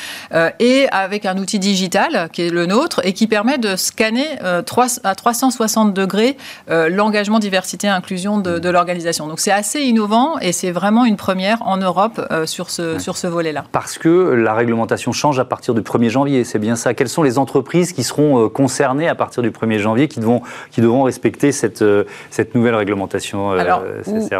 et 0.59 0.87
avec 0.91 1.27
un 1.27 1.37
outil 1.39 1.59
digital 1.59 2.29
qui 2.33 2.43
est 2.43 2.51
le 2.51 2.67
nôtre 2.67 3.01
et 3.05 3.13
qui 3.13 3.27
permet 3.27 3.59
de 3.59 3.77
scanner 3.77 4.27
à 4.43 5.15
360 5.15 5.95
degrés 5.95 6.37
l'engagement 6.69 7.39
diversité 7.39 7.87
et 7.87 7.91
inclusion 7.91 8.39
de, 8.39 8.69
l'organisation. 8.69 9.27
Donc 9.27 9.41
c'est 9.41 9.51
assez 9.51 9.81
innovant 9.81 10.39
et 10.39 10.53
c'est 10.53 10.71
vraiment 10.71 11.05
une 11.05 11.17
première 11.17 11.63
en 11.67 11.77
Europe 11.77 12.21
sur 12.47 12.71
ce, 12.71 12.99
sur 12.99 13.17
ce 13.17 13.27
volet-là. 13.27 13.65
Parce 13.73 13.99
que 13.99 14.09
la 14.09 14.55
réglementation 14.55 15.13
change 15.13 15.39
à 15.39 15.45
partir 15.45 15.75
du 15.75 15.81
1er 15.81 16.11
janvier, 16.11 16.45
c'est 16.45 16.60
bien 16.61 16.77
ça. 16.77 16.95
Quelles 16.95 17.09
sont 17.09 17.23
les 17.23 17.39
entreprises 17.39 17.93
qui 17.93 18.05
seront 18.05 18.45
euh, 18.45 18.49
concernées 18.49 19.09
à 19.09 19.15
partir 19.15 19.43
du 19.43 19.51
1er 19.51 19.79
janvier, 19.79 20.09
qui 20.09 20.21
devront, 20.21 20.43
qui 20.71 20.81
devront 20.81 21.03
respecter 21.03 21.53
cette, 21.53 21.83
euh, 21.83 22.05
cette 22.31 22.55
nouvelle 22.55 22.75
réglementation 22.75 23.53
euh, 23.53 23.59
Alors, 23.59 23.83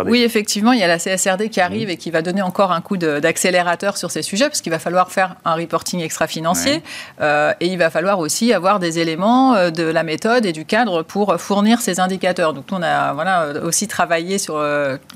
Oui, 0.07 0.23
effectivement, 0.23 0.73
il 0.73 0.81
y 0.81 0.83
a 0.83 0.89
la 0.89 0.99
CSRD 0.99 1.49
qui 1.49 1.61
arrive 1.61 1.89
mmh. 1.89 1.93
et 1.93 1.97
qui 1.97 2.11
va 2.11 2.23
donner 2.23 2.43
encore 2.43 2.73
un 2.73 2.81
coup 2.81 2.97
d'accélérateur 2.97 3.97
sur 3.97 4.11
ces 4.11 4.23
sujets, 4.23 4.47
parce 4.47 4.61
qu'il 4.61 4.71
va 4.71 4.79
falloir 4.79 5.11
faire 5.11 5.37
un 5.45 5.55
reporting 5.55 6.01
extra-financier 6.01 6.83
et 7.21 7.67
il 7.67 7.79
va 7.79 7.91
falloir 7.91 8.19
aussi 8.19 8.53
avoir 8.53 8.79
des 8.79 8.99
éléments 8.99 9.71
de 9.71 9.83
la 9.83 10.03
méthode 10.03 10.47
et 10.47 10.53
du 10.53 10.65
cadre 10.65 11.03
pour 11.03 11.41
fournir 11.41 11.81
ces 11.81 12.01
indicateurs. 12.01 12.53
Donc, 12.53 12.65
on 12.73 12.83
a 12.83 13.13
voilà, 13.15 13.49
aussi 13.65 13.89
travaillé 13.89 14.39
sur 14.39 14.63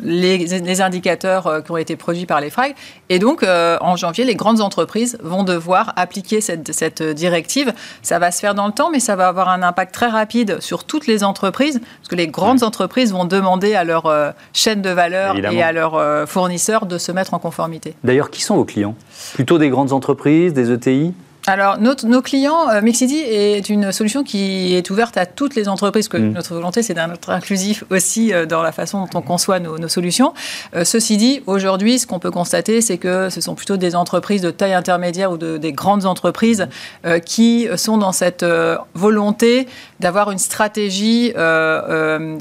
les, 0.02 0.38
les 0.38 0.80
indicateurs 0.80 1.62
qui 1.64 1.70
ont 1.70 1.76
été 1.76 1.96
produits 1.96 2.26
par 2.26 2.40
les 2.40 2.50
FRAG. 2.50 2.74
Et 3.08 3.18
donc, 3.18 3.44
en 3.44 3.96
janvier, 3.96 4.24
les 4.24 4.34
grandes 4.34 4.60
entreprises 4.60 5.18
vont 5.22 5.44
devoir 5.44 5.92
appliquer 5.96 6.40
cette, 6.40 6.72
cette 6.72 6.93
directive. 7.02 7.72
Ça 8.02 8.18
va 8.18 8.30
se 8.30 8.40
faire 8.40 8.54
dans 8.54 8.66
le 8.66 8.72
temps, 8.72 8.90
mais 8.90 9.00
ça 9.00 9.16
va 9.16 9.28
avoir 9.28 9.48
un 9.48 9.62
impact 9.62 9.94
très 9.94 10.08
rapide 10.08 10.60
sur 10.60 10.84
toutes 10.84 11.06
les 11.06 11.24
entreprises, 11.24 11.80
parce 11.80 12.08
que 12.08 12.16
les 12.16 12.28
grandes 12.28 12.62
entreprises 12.62 13.12
vont 13.12 13.24
demander 13.24 13.74
à 13.74 13.84
leur 13.84 14.06
euh, 14.06 14.30
chaîne 14.52 14.82
de 14.82 14.90
valeur 14.90 15.36
et 15.36 15.62
à 15.62 15.72
leurs 15.72 15.94
euh, 15.94 16.26
fournisseurs 16.26 16.86
de 16.86 16.98
se 16.98 17.12
mettre 17.12 17.34
en 17.34 17.38
conformité. 17.38 17.94
D'ailleurs, 18.04 18.30
qui 18.30 18.42
sont 18.42 18.56
vos 18.56 18.64
clients? 18.64 18.94
Plutôt 19.34 19.58
des 19.58 19.68
grandes 19.68 19.92
entreprises, 19.92 20.52
des 20.52 20.70
ETI 20.70 21.14
alors, 21.46 21.78
nos 21.78 22.22
clients, 22.22 22.70
euh, 22.70 22.80
Mixity 22.80 23.18
est 23.18 23.68
une 23.68 23.92
solution 23.92 24.24
qui 24.24 24.74
est 24.74 24.88
ouverte 24.88 25.18
à 25.18 25.26
toutes 25.26 25.54
les 25.54 25.68
entreprises, 25.68 26.08
que 26.08 26.16
mm. 26.16 26.32
notre 26.32 26.54
volonté, 26.54 26.82
c'est 26.82 26.94
d'être 26.94 27.28
inclusif 27.28 27.84
aussi 27.90 28.32
euh, 28.32 28.46
dans 28.46 28.62
la 28.62 28.72
façon 28.72 29.00
dont 29.00 29.18
on 29.18 29.22
conçoit 29.22 29.60
nos, 29.60 29.88
solutions. 29.88 30.32
Euh, 30.74 30.84
ceci 30.84 31.18
dit, 31.18 31.42
aujourd'hui, 31.46 31.98
ce 31.98 32.06
qu'on 32.06 32.18
peut 32.18 32.30
constater, 32.30 32.80
c'est 32.80 32.96
que 32.96 33.28
ce 33.28 33.42
sont 33.42 33.54
plutôt 33.54 33.76
des 33.76 33.94
entreprises 33.94 34.40
de 34.40 34.50
taille 34.50 34.72
intermédiaire 34.72 35.32
ou 35.32 35.36
de, 35.36 35.58
des 35.58 35.72
grandes 35.72 36.06
entreprises 36.06 36.66
qui 37.26 37.68
sont 37.76 37.98
dans 37.98 38.12
cette 38.12 38.44
volonté 38.94 39.66
d'avoir 40.00 40.30
une 40.30 40.38
stratégie 40.38 41.32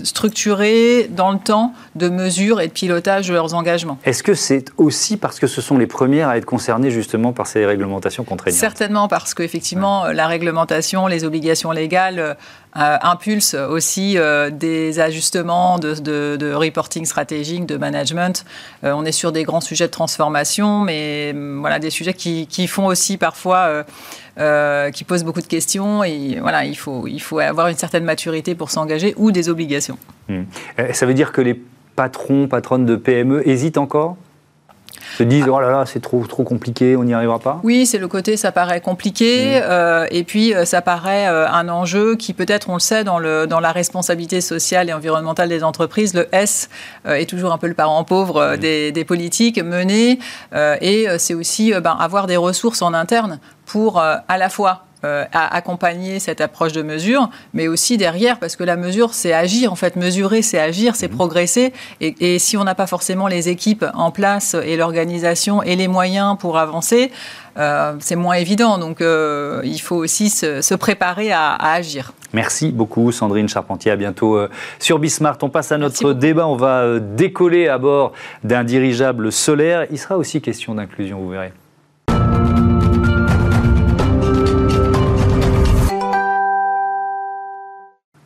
structurée 0.04 1.10
dans 1.10 1.32
le 1.32 1.40
temps 1.40 1.74
de 1.96 2.10
mesure 2.10 2.62
et 2.62 2.68
de 2.68 2.72
pilotage 2.72 3.28
de 3.28 3.34
leurs 3.34 3.54
engagements. 3.54 3.98
Est-ce 4.06 4.24
que 4.24 4.34
c'est 4.34 4.72
aussi 4.78 5.18
parce 5.18 5.40
que 5.40 5.48
ce 5.48 5.62
sont 5.62 5.78
les 5.78 5.88
premières 5.88 6.30
à 6.30 6.38
être 6.38 6.46
concernées 6.46 6.92
justement 6.92 7.34
par 7.34 7.48
ces 7.48 7.66
réglementations 7.66 8.24
contraignantes? 8.24 8.60
Certainement 8.60 8.93
parce 9.10 9.34
qu'effectivement, 9.34 10.06
la 10.08 10.28
réglementation, 10.28 11.08
les 11.08 11.24
obligations 11.24 11.72
légales 11.72 12.38
euh, 12.76 12.98
impulse 13.04 13.54
aussi 13.54 14.18
euh, 14.18 14.50
des 14.50 15.00
ajustements 15.00 15.78
de, 15.78 16.54
reporting 16.56 17.06
stratégique, 17.06 17.68
de 17.68 17.78
management. 17.78 18.46
Euh, 18.84 18.94
on 18.96 19.06
est 19.06 19.12
sur 19.12 19.32
des 19.32 19.44
grands 19.44 19.62
sujets 19.62 19.86
de 19.86 19.92
transformation, 19.92 20.80
mais 20.80 21.34
mm, 21.34 21.60
voilà, 21.60 21.78
des 21.78 21.92
sujets 21.92 22.16
qui, 22.16 22.68
font 22.68 22.88
aussi 22.88 23.18
parfois, 23.18 23.84
qui 24.92 25.04
posent 25.04 25.24
beaucoup 25.24 25.42
de 25.42 25.48
questions. 25.48 26.04
Et 26.04 26.40
voilà, 26.42 26.66
il 26.66 26.76
faut, 26.76 27.08
il 27.08 27.22
faut 27.22 27.38
avoir 27.38 27.68
une 27.68 27.78
certaine 27.78 28.06
maturité 28.06 28.56
pour 28.56 28.72
s'engager 28.72 29.14
ou 29.18 29.32
des 29.32 29.50
obligations. 29.50 30.00
Hmm. 30.28 30.44
Ça 30.94 31.06
veut 31.06 31.14
dire 31.14 31.32
que 31.32 31.42
les 31.42 31.62
patrons, 31.96 32.48
patronnes 32.48 32.88
de 32.88 32.96
PME 32.96 33.48
hésitent 33.48 33.78
encore? 33.78 34.18
Se 35.18 35.24
disent 35.24 35.46
oh 35.48 35.60
là 35.60 35.70
là 35.70 35.86
c'est 35.86 36.02
trop 36.02 36.26
trop 36.28 36.44
compliqué 36.44 36.96
on 36.96 37.04
n'y 37.04 37.14
arrivera 37.14 37.40
pas 37.40 37.60
oui 37.64 37.86
c'est 37.86 37.98
le 37.98 38.08
côté 38.08 38.38
ça 38.38 38.52
paraît 38.52 38.82
compliqué 38.82 39.60
mm. 39.60 39.64
euh, 39.64 40.08
et 40.12 40.24
puis 40.24 40.54
euh, 40.54 40.66
ça 40.66 40.82
paraît 40.82 41.28
euh, 41.28 41.48
un 41.50 41.70
enjeu 41.70 42.16
qui 42.16 42.34
peut-être 42.34 42.70
on 42.70 42.76
le 42.76 42.80
sait 42.80 43.04
dans 43.04 43.20
le 43.20 43.48
dans 43.48 43.60
la 43.60 43.72
responsabilité 43.72 44.42
sociale 44.42 44.90
et 44.90 44.94
environnementale 44.94 45.50
des 45.50 45.64
entreprises 45.64 46.14
le 46.14 46.28
S 46.32 46.70
est 47.06 47.30
toujours 47.30 47.52
un 47.54 47.58
peu 47.58 47.68
le 47.68 47.74
parent 47.74 48.04
pauvre 48.04 48.54
mm. 48.54 48.58
des, 48.58 48.92
des, 48.92 49.04
politiques 49.04 49.62
menées 49.62 50.20
et 50.82 51.08
c'est 51.18 51.34
aussi 51.34 51.74
ben, 51.74 51.96
avoir 52.00 52.28
des 52.28 52.38
ressources 52.38 52.82
en 52.82 52.94
interne 52.94 53.40
pour 53.66 54.00
à 54.00 54.38
la 54.38 54.50
fois 54.50 54.86
euh, 55.06 55.26
à 55.34 55.54
accompagner 55.54 56.20
cette 56.20 56.40
approche 56.40 56.72
de 56.72 56.82
mesure, 56.82 57.30
mais 57.54 57.68
aussi 57.68 57.98
derrière, 57.98 58.40
parce 58.40 58.56
que 58.56 58.64
la 58.64 58.78
mesure, 58.78 59.14
c'est 59.14 59.34
agir. 59.34 59.70
En 59.72 59.76
fait, 59.76 59.98
mesurer, 59.98 60.42
c'est 60.42 60.60
agir, 60.60 60.96
c'est 60.96 61.10
mhm. 61.10 61.18
progresser. 61.18 61.74
Et, 62.00 62.40
si 62.40 62.56
on 62.56 62.64
n'a 62.64 62.74
pas 62.74 62.88
forcément 62.88 63.28
les 63.28 63.50
équipes 63.50 63.86
en 63.96 64.12
place 64.12 64.56
et 64.66 64.78
l'organisation 64.78 65.62
et 65.62 65.76
les 65.76 65.90
moyens 65.90 66.38
pour 66.40 66.58
avancer, 66.58 67.12
euh, 67.58 67.96
c'est 68.00 68.16
moins 68.16 68.36
évident. 68.36 68.78
Donc, 68.78 69.02
euh, 69.02 69.60
il 69.66 69.80
faut 69.80 69.98
aussi 69.98 70.30
se, 70.30 70.74
préparer 70.76 71.34
à, 71.34 71.56
agir. 71.56 72.14
Merci 72.32 72.72
beaucoup, 72.72 73.12
Sandrine 73.12 73.50
Charpentier. 73.50 73.92
À 73.92 73.98
bientôt 73.98 74.40
sur 74.80 75.00
Bismart. 75.00 75.38
On 75.42 75.50
passe 75.50 75.74
à 75.74 75.78
notre 75.78 76.14
débat. 76.14 76.48
On 76.48 76.56
va 76.56 77.00
décoller 77.00 77.68
à 77.68 77.78
bord 77.78 78.14
d'un 78.44 78.64
dirigeable 78.64 79.34
solaire. 79.34 79.86
Il 79.92 80.00
sera 80.00 80.18
aussi 80.18 80.40
question 80.40 80.76
d'inclusion, 80.76 81.20
vous 81.20 81.30
verrez. 81.30 81.52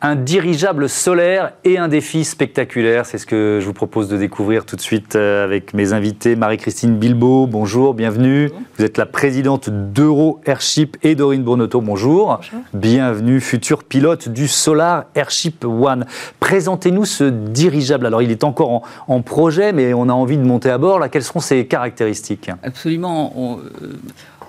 Un 0.00 0.14
dirigeable 0.14 0.88
solaire 0.88 1.52
et 1.64 1.76
un 1.76 1.88
défi 1.88 2.24
spectaculaire. 2.24 3.04
C'est 3.04 3.18
ce 3.18 3.26
que 3.26 3.58
je 3.60 3.66
vous 3.66 3.72
propose 3.72 4.08
de 4.08 4.16
découvrir 4.16 4.64
tout 4.64 4.76
de 4.76 4.80
suite 4.80 5.16
euh, 5.16 5.44
avec 5.44 5.74
mes 5.74 5.92
invités. 5.92 6.36
Marie-Christine 6.36 6.96
Bilbao, 6.96 7.46
bonjour, 7.46 7.94
bienvenue. 7.94 8.50
Vous 8.76 8.84
êtes 8.84 8.96
la 8.96 9.06
présidente 9.06 9.68
d'Euro 9.70 10.40
Airship 10.46 10.96
et 11.02 11.16
Dorine 11.16 11.42
Bonotto, 11.42 11.80
bonjour. 11.80 12.36
bonjour. 12.36 12.60
Bienvenue, 12.74 13.40
futur 13.40 13.82
pilote 13.82 14.28
du 14.28 14.46
Solar 14.46 15.06
Airship 15.16 15.64
One. 15.64 16.06
Présentez-nous 16.38 17.04
ce 17.04 17.24
dirigeable. 17.24 18.06
Alors, 18.06 18.22
il 18.22 18.30
est 18.30 18.44
encore 18.44 18.82
en, 19.08 19.22
projet, 19.22 19.72
mais 19.72 19.94
on 19.94 20.08
a 20.08 20.12
envie 20.12 20.38
de 20.38 20.44
monter 20.44 20.70
à 20.70 20.78
bord. 20.78 21.00
Là, 21.00 21.08
quelles 21.08 21.24
seront 21.24 21.40
ses 21.40 21.66
caractéristiques? 21.66 22.50
Absolument. 22.62 23.58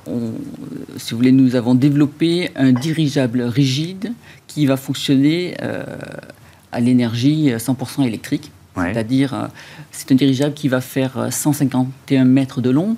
Euh, 0.07 0.31
si 0.97 1.11
vous 1.11 1.17
voulez, 1.17 1.31
nous 1.31 1.55
avons 1.55 1.73
développé 1.73 2.51
un 2.55 2.71
dirigeable 2.71 3.41
rigide 3.41 4.08
qui 4.49 4.65
va 4.65 4.75
fonctionner 4.75 5.55
euh, 5.61 5.85
à 6.73 6.81
l'énergie 6.81 7.51
100% 7.51 8.05
électrique. 8.05 8.51
C'est-à-dire, 8.75 9.33
euh, 9.33 9.47
c'est 9.91 10.11
un 10.11 10.15
dirigeable 10.15 10.53
qui 10.53 10.67
va 10.67 10.81
faire 10.81 11.27
151 11.31 12.25
mètres 12.25 12.61
de 12.61 12.69
long, 12.69 12.95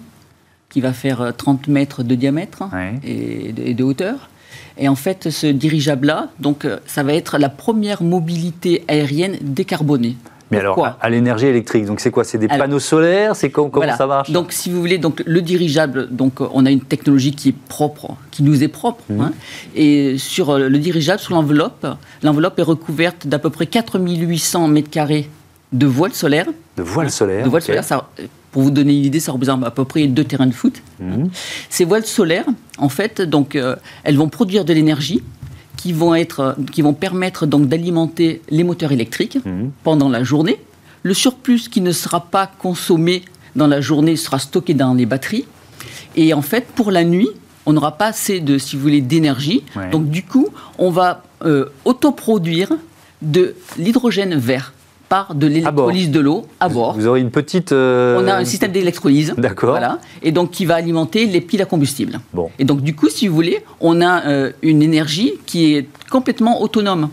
qui 0.70 0.79
va 0.79 0.93
faire 0.93 1.34
30 1.36 1.67
mètres 1.67 2.03
de 2.03 2.15
diamètre 2.15 2.63
et, 3.03 3.51
de, 3.51 3.63
et, 3.63 3.74
de, 3.74 3.84
hauteur. 3.84 4.29
Et 4.77 4.88
en 4.88 4.96
fait, 4.96 5.29
ce 5.29 5.48
dirigeable-là, 5.48 6.29
donc, 6.39 6.65
euh, 6.65 6.77
ça 6.86 7.03
va 7.03 7.13
être 7.13 7.38
la 7.38 7.50
première 7.50 8.03
mobilité 8.03 8.84
aérienne 8.88 9.38
décarbonée. 9.41 10.15
Mais 10.51 10.60
alors, 10.60 10.98
à, 11.00 11.10
l'énergie 11.10 11.46
électrique, 11.46 11.86
donc 11.86 12.01
c'est 12.01 12.12
quoi? 12.12 12.24
C'est 12.24 12.38
des 12.38 12.48
panneaux 12.48 12.79
solaires? 12.79 13.36
C'est 13.36 13.50
comment, 13.50 13.72
ça 13.98 14.05
marche? 14.05 14.31
Donc, 14.31 14.51
si 14.51 14.70
vous 14.70 14.79
voulez, 14.79 14.98
donc 14.98 15.24
le 15.25 15.41
dirigeable, 15.41 16.10
donc 16.12 16.41
on 16.41 16.65
a 16.65 16.72
une 16.72 16.81
technologie 16.81 17.31
qui 17.31 17.50
est 17.50 17.55
propre, 17.55 18.15
qui 18.31 18.43
nous 18.43 18.63
est 18.63 18.67
propre. 18.67 19.03
Mhm. 19.10 19.22
Hein. 19.22 19.31
et 19.75 20.17
sur 20.17 20.50
euh, 20.50 20.70
le 20.70 20.77
dirigeable, 20.77 21.20
sur 21.20 21.34
l'enveloppe, 21.34 21.88
l'enveloppe 22.24 22.60
est 22.60 22.63
recouverte 22.63 23.27
d'à 23.27 23.39
peu 23.39 23.50
près 23.50 23.65
4800 23.65 24.67
mètres 24.67 24.89
carrés 24.89 25.29
de 25.72 25.86
voiles 25.86 26.13
solaires. 26.13 26.48
De 26.77 26.84
voiles 26.84 27.12
solaires. 27.12 27.46
De 27.46 27.50
voiles 27.50 27.62
solaires. 27.62 27.84
Ça, 27.84 28.10
pour 28.51 28.62
vous 28.62 28.72
donner 28.72 28.93
une 28.93 29.05
idée, 29.05 29.20
ça 29.20 29.31
représente 29.31 29.63
à 29.63 29.72
peu 29.72 29.86
près 29.86 30.08
deux 30.08 30.24
terrains 30.24 30.48
de 30.48 30.53
foot. 30.53 30.81
Mhm. 31.00 31.29
Ces 31.70 31.86
voiles 31.86 32.05
solaires, 32.05 32.46
en 32.77 32.89
fait, 32.89 33.22
donc, 33.22 33.55
euh, 33.55 33.75
elles 34.03 34.17
vont 34.17 34.29
produire 34.29 34.65
de 34.65 34.74
l'énergie 34.74 35.24
qui 35.81 35.93
vont, 35.93 36.13
être, 36.13 36.55
qui 36.71 36.83
vont 36.83 36.93
permettre 36.93 37.47
donc 37.47 37.67
d'alimenter 37.67 38.43
les 38.51 38.63
moteurs 38.63 38.91
électriques 38.91 39.39
mhm. 39.43 39.71
pendant 39.83 40.09
la 40.09 40.23
journée. 40.23 40.59
Le 41.01 41.15
surplus 41.15 41.69
qui 41.69 41.81
ne 41.81 41.91
sera 41.91 42.19
pas 42.25 42.45
consommé 42.45 43.23
dans 43.55 43.65
la 43.65 43.81
journée 43.81 44.15
sera 44.15 44.38
stocké 44.38 44.75
dans 44.75 44.93
les 44.93 45.07
batteries. 45.07 45.45
Et 46.15 46.35
en 46.35 46.43
fait, 46.43 46.67
pour 46.67 46.91
la 46.91 47.03
nuit, 47.03 47.29
on 47.65 47.73
n'aura 47.73 47.97
pas 47.97 48.05
assez 48.05 48.41
de, 48.41 48.59
si 48.59 48.75
vous 48.75 48.83
voulez, 48.83 49.01
d'énergie. 49.01 49.63
Donc 49.91 50.07
du 50.09 50.21
coup, 50.21 50.50
on 50.77 50.91
va 50.91 51.23
euh, 51.45 51.65
autoproduire 51.83 52.71
de 53.23 53.55
l'hydrogène 53.79 54.35
vert 54.35 54.73
par 55.11 55.35
de 55.35 55.45
l'électrolyse 55.45 56.09
de 56.09 56.21
l'eau 56.21 56.45
à 56.61 56.69
bord. 56.69 56.93
Vous 56.93 57.05
aurez 57.05 57.19
une 57.19 57.31
petite. 57.31 57.73
Euh, 57.73 58.17
On 58.17 58.27
a 58.29 58.35
un 58.35 58.45
système 58.45 58.71
d'électrolyse. 58.71 59.33
D'accord. 59.37 59.71
Voilà. 59.71 59.99
Et 60.23 60.31
donc 60.31 60.51
qui 60.51 60.65
va 60.65 60.75
alimenter 60.75 61.25
les 61.25 61.41
piles 61.41 61.61
à 61.61 61.65
combustible. 61.65 62.21
Bon. 62.33 62.49
Et 62.59 62.63
donc 62.63 62.79
du 62.79 62.95
coup, 62.95 63.09
si 63.09 63.27
vous 63.27 63.35
voulez, 63.35 63.61
on 63.81 63.99
a 63.99 64.25
euh, 64.25 64.51
une 64.61 64.81
énergie 64.81 65.33
qui 65.45 65.75
est 65.75 65.89
complètement 66.09 66.61
autonome 66.61 67.09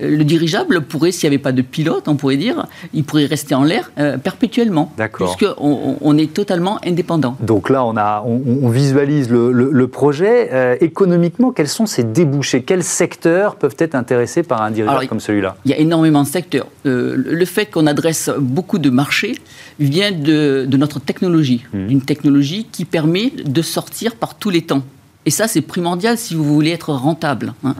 le 0.00 0.24
dirigeable 0.24 0.80
pourrait, 0.80 1.12
s'il 1.12 1.28
n'y 1.28 1.36
avait 1.36 1.42
pas 1.42 1.52
de 1.52 1.62
pilote, 1.62 2.08
on 2.08 2.16
pourrait 2.16 2.36
dire, 2.36 2.66
il 2.92 3.04
pourrait 3.04 3.26
rester 3.26 3.54
en 3.54 3.62
l'air 3.62 3.92
euh, 3.98 4.18
perpétuellement. 4.18 4.92
D'accord. 4.96 5.36
Puisqu'on 5.36 5.96
on 6.00 6.18
est 6.18 6.32
totalement 6.32 6.80
indépendant. 6.84 7.36
Donc 7.40 7.70
là, 7.70 7.84
on, 7.84 7.96
a, 7.96 8.24
on, 8.26 8.68
visualise 8.68 9.30
le, 9.30 9.86
projet. 9.86 10.48
Euh, 10.52 10.76
économiquement, 10.80 11.52
quels 11.52 11.68
sont 11.68 11.86
ces 11.86 12.02
débouchés? 12.02 12.62
Quels 12.62 12.82
secteurs 12.82 13.54
peuvent 13.54 13.76
être 13.78 13.94
intéressés 13.94 14.42
par 14.42 14.62
un 14.62 14.72
dirigeable 14.72 15.06
comme 15.06 15.20
celui-là? 15.20 15.56
Il 15.64 15.70
y 15.70 15.74
a 15.74 15.78
énormément 15.78 16.24
de 16.24 16.28
secteurs. 16.28 16.66
Euh, 16.86 17.14
le 17.16 17.44
fait 17.44 17.66
qu'on 17.66 17.86
adresse 17.86 18.30
beaucoup 18.38 18.78
de 18.78 18.90
marchés 18.90 19.36
vient 19.78 20.10
de, 20.10 20.66
notre 20.76 20.98
technologie. 20.98 21.64
Mmh. 21.72 21.90
Une 21.90 22.02
technologie 22.02 22.66
qui 22.70 22.84
permet 22.84 23.30
de 23.30 23.62
sortir 23.62 24.16
par 24.16 24.34
tous 24.34 24.50
les 24.50 24.62
temps. 24.62 24.82
Et 25.26 25.30
ça, 25.30 25.48
c'est 25.48 25.62
primordial 25.62 26.18
si 26.18 26.34
vous 26.34 26.44
voulez 26.44 26.70
être 26.70 26.90
rentable. 26.90 27.54
Hein. 27.64 27.74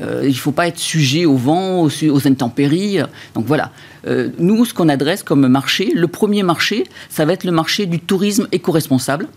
Euh, 0.00 0.20
il 0.22 0.28
ne 0.28 0.34
faut 0.34 0.52
pas 0.52 0.68
être 0.68 0.78
sujet 0.78 1.26
au 1.26 1.36
vent, 1.36 1.82
aux, 1.82 2.28
intempéries. 2.28 2.98
Donc 3.34 3.46
voilà. 3.46 3.72
Euh, 4.06 4.30
nous, 4.38 4.64
ce 4.64 4.74
qu'on 4.74 4.88
adresse 4.88 5.22
comme 5.22 5.46
marché, 5.48 5.90
le 5.94 6.06
premier 6.06 6.42
marché, 6.42 6.84
ça 7.08 7.24
va 7.24 7.32
être 7.32 7.44
le 7.44 7.52
marché 7.52 7.86
du 7.86 7.98
tourisme 7.98 8.46
éco-responsable. 8.52 9.28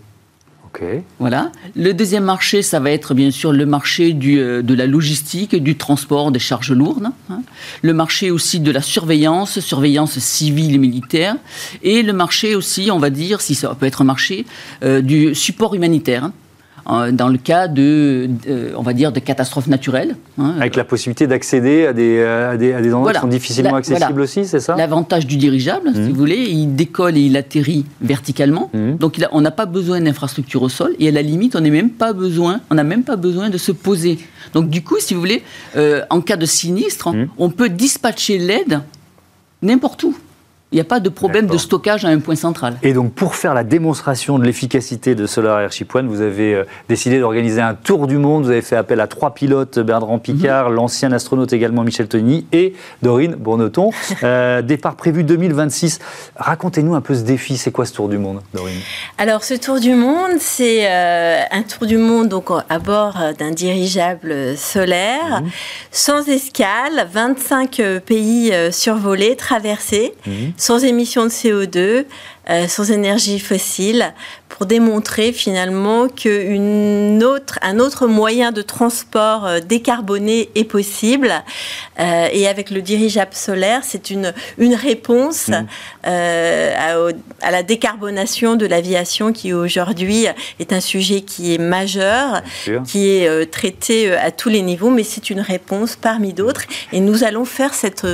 Voilà. 1.18 1.50
Le 1.74 1.92
deuxième 1.92 2.22
marché, 2.22 2.62
ça 2.62 2.78
va 2.78 2.92
être 2.92 3.12
bien 3.12 3.32
sûr 3.32 3.52
le 3.52 3.66
marché 3.66 4.12
du, 4.12 4.38
euh, 4.38 4.62
de 4.62 4.74
la 4.74 4.86
logistique, 4.86 5.56
du 5.56 5.76
transport 5.76 6.30
des 6.30 6.38
charges 6.38 6.70
lourdes. 6.70 7.10
Hein. 7.30 7.42
Le 7.82 7.92
marché 7.92 8.30
aussi 8.30 8.60
de 8.60 8.70
la 8.70 8.82
surveillance, 8.82 9.58
surveillance 9.58 10.18
civile 10.20 10.76
et 10.76 10.78
militaire. 10.78 11.34
Et 11.82 12.04
le 12.04 12.12
marché 12.12 12.54
aussi, 12.54 12.90
on 12.92 13.00
va 13.00 13.10
dire, 13.10 13.40
si 13.40 13.56
ça 13.56 13.74
peut 13.74 13.86
être 13.86 14.02
un 14.02 14.04
marché, 14.04 14.46
du 15.02 15.34
support 15.34 15.74
humanitaire. 15.74 16.30
Euh, 16.90 17.12
dans 17.12 17.28
le 17.28 17.36
cas 17.36 17.68
de, 17.68 18.30
on 18.74 18.82
va 18.82 18.94
dire, 18.94 19.12
de 19.12 19.20
catastrophes 19.20 19.66
naturelles. 19.66 20.16
Hein. 20.38 20.54
Avec 20.58 20.74
la 20.74 20.84
possibilité 20.84 21.26
d'accéder 21.26 21.86
à 21.86 21.92
des, 21.92 22.22
à 22.22 22.56
des, 22.56 22.72
à 22.72 22.80
des 22.80 22.94
endroits 22.94 23.12
qui 23.12 23.20
sont 23.20 23.28
difficilement 23.28 23.76
accessibles 23.76 24.20
aussi, 24.22 24.46
c'est 24.46 24.60
ça? 24.60 24.74
L'avantage 24.74 25.26
du 25.26 25.36
dirigeable, 25.36 25.90
si 25.92 26.00
mmh. 26.00 26.08
vous 26.08 26.14
voulez, 26.14 26.46
il 26.48 26.74
décolle 26.74 27.18
et 27.18 27.20
il 27.20 27.36
atterrit 27.36 27.84
verticalement. 28.00 28.70
Mmh. 28.72 28.94
Donc 28.94 29.20
on 29.32 29.42
n'a 29.42 29.50
pas 29.50 29.66
besoin 29.66 30.00
d'infrastructure 30.00 30.62
au 30.62 30.70
sol 30.70 30.94
et 30.98 31.08
à 31.08 31.10
la 31.10 31.20
limite, 31.20 31.56
on 31.56 31.60
n'a 31.60 31.68
même 31.68 31.90
pas 31.90 32.14
besoin, 32.14 32.60
on 32.70 32.74
n'a 32.74 32.84
même 32.84 33.04
pas 33.04 33.16
besoin 33.16 33.50
de 33.50 33.58
se 33.58 33.72
poser. 33.72 34.18
Donc 34.54 34.70
du 34.70 34.82
coup, 34.82 34.96
si 34.98 35.12
vous 35.12 35.20
voulez, 35.20 35.42
euh, 35.76 36.02
en 36.08 36.22
cas 36.22 36.36
de 36.36 36.46
sinistre, 36.46 37.10
mmh. 37.10 37.28
on 37.36 37.50
peut 37.50 37.68
dispatcher 37.68 38.38
l'aide 38.38 38.80
n'importe 39.60 40.04
où. 40.04 40.16
Il 40.70 40.74
n'y 40.74 40.82
a 40.82 40.84
pas 40.84 41.00
de 41.00 41.08
problème 41.08 41.46
de 41.46 41.56
stockage 41.56 42.04
à 42.04 42.08
un 42.08 42.18
point 42.18 42.36
central. 42.36 42.76
Et 42.82 42.92
donc, 42.92 43.14
pour 43.14 43.36
faire 43.36 43.54
la 43.54 43.64
démonstration 43.64 44.38
de 44.38 44.44
l'efficacité 44.44 45.14
de 45.14 45.26
Solar 45.26 45.60
Airship 45.60 45.94
One, 45.94 46.08
vous 46.08 46.20
avez 46.20 46.54
euh, 46.54 46.64
décidé 46.90 47.20
d'organiser 47.20 47.62
un 47.62 47.72
tour 47.72 48.06
du 48.06 48.18
monde. 48.18 48.44
Vous 48.44 48.50
avez 48.50 48.60
fait 48.60 48.76
appel 48.76 49.00
à 49.00 49.06
trois 49.06 49.32
pilotes, 49.32 49.78
Bertrand 49.78 50.18
Picard, 50.18 50.68
mhm. 50.68 50.76
l'ancien 50.76 51.10
astronaute 51.12 51.54
également 51.54 51.84
Michel 51.84 52.06
Tony 52.06 52.46
et 52.52 52.74
Dorine 53.02 53.34
Bourneton. 53.34 53.90
Euh, 54.24 54.62
départ 54.62 54.96
prévu 54.96 55.22
2026. 55.22 56.00
Racontez-nous 56.34 56.94
un 56.96 57.00
peu 57.00 57.14
ce 57.14 57.20
défi. 57.20 57.56
C'est 57.56 57.70
quoi 57.70 57.86
ce 57.86 57.92
tour 57.92 58.08
du 58.08 58.18
monde, 58.18 58.40
Dorine? 58.52 58.80
Alors, 59.16 59.44
ce 59.44 59.54
tour 59.54 59.78
du 59.78 59.94
monde, 59.94 60.32
c'est 60.40 60.90
euh, 60.90 61.42
un 61.52 61.62
tour 61.62 61.86
du 61.86 61.98
monde 61.98 62.28
donc, 62.28 62.46
à 62.68 62.78
bord 62.80 63.16
d'un 63.38 63.52
dirigeable 63.52 64.56
solaire, 64.56 65.42
mhm. 65.42 65.50
sans 65.92 66.28
escale, 66.28 67.06
25 67.12 67.80
pays 68.04 68.52
survolés, 68.72 69.36
traversés. 69.36 70.14
Mhm 70.26 70.52
sans 70.58 70.84
émissions 70.84 71.24
de 71.24 71.30
CO2, 71.30 72.04
euh, 72.50 72.68
sans 72.68 72.90
énergie 72.90 73.38
fossile, 73.38 74.12
pour 74.58 74.66
démontrer 74.66 75.32
finalement 75.32 76.08
qu'un 76.08 77.20
autre, 77.20 77.60
un 77.62 77.78
autre 77.78 78.08
moyen 78.08 78.50
de 78.50 78.60
transport 78.60 79.46
euh, 79.46 79.60
décarboné 79.60 80.50
est 80.56 80.64
possible. 80.64 81.32
Euh, 82.00 82.26
et 82.32 82.48
avec 82.48 82.70
le 82.70 82.82
dirigeable 82.82 83.34
solaire, 83.34 83.82
c'est 83.84 84.10
une, 84.10 84.34
une 84.58 84.74
réponse 84.74 85.48
mmh. 85.48 85.66
à, 86.02 86.94
à, 87.40 87.50
la 87.52 87.62
décarbonation 87.62 88.56
de 88.56 88.66
l'aviation 88.66 89.32
qui 89.32 89.52
aujourd'hui 89.52 90.26
est 90.58 90.72
un 90.72 90.80
sujet 90.80 91.20
qui 91.20 91.54
est 91.54 91.58
majeur, 91.58 92.42
qui 92.84 93.10
est 93.10 93.50
traité 93.50 94.12
à 94.12 94.30
tous 94.30 94.48
les 94.48 94.62
niveaux, 94.62 94.90
mais 94.90 95.04
c'est 95.04 95.30
une 95.30 95.40
réponse 95.40 95.94
parmi 95.94 96.32
d'autres. 96.32 96.62
Et 96.92 97.00
nous 97.00 97.22
allons 97.22 97.44
faire 97.44 97.74
cette, 97.74 98.06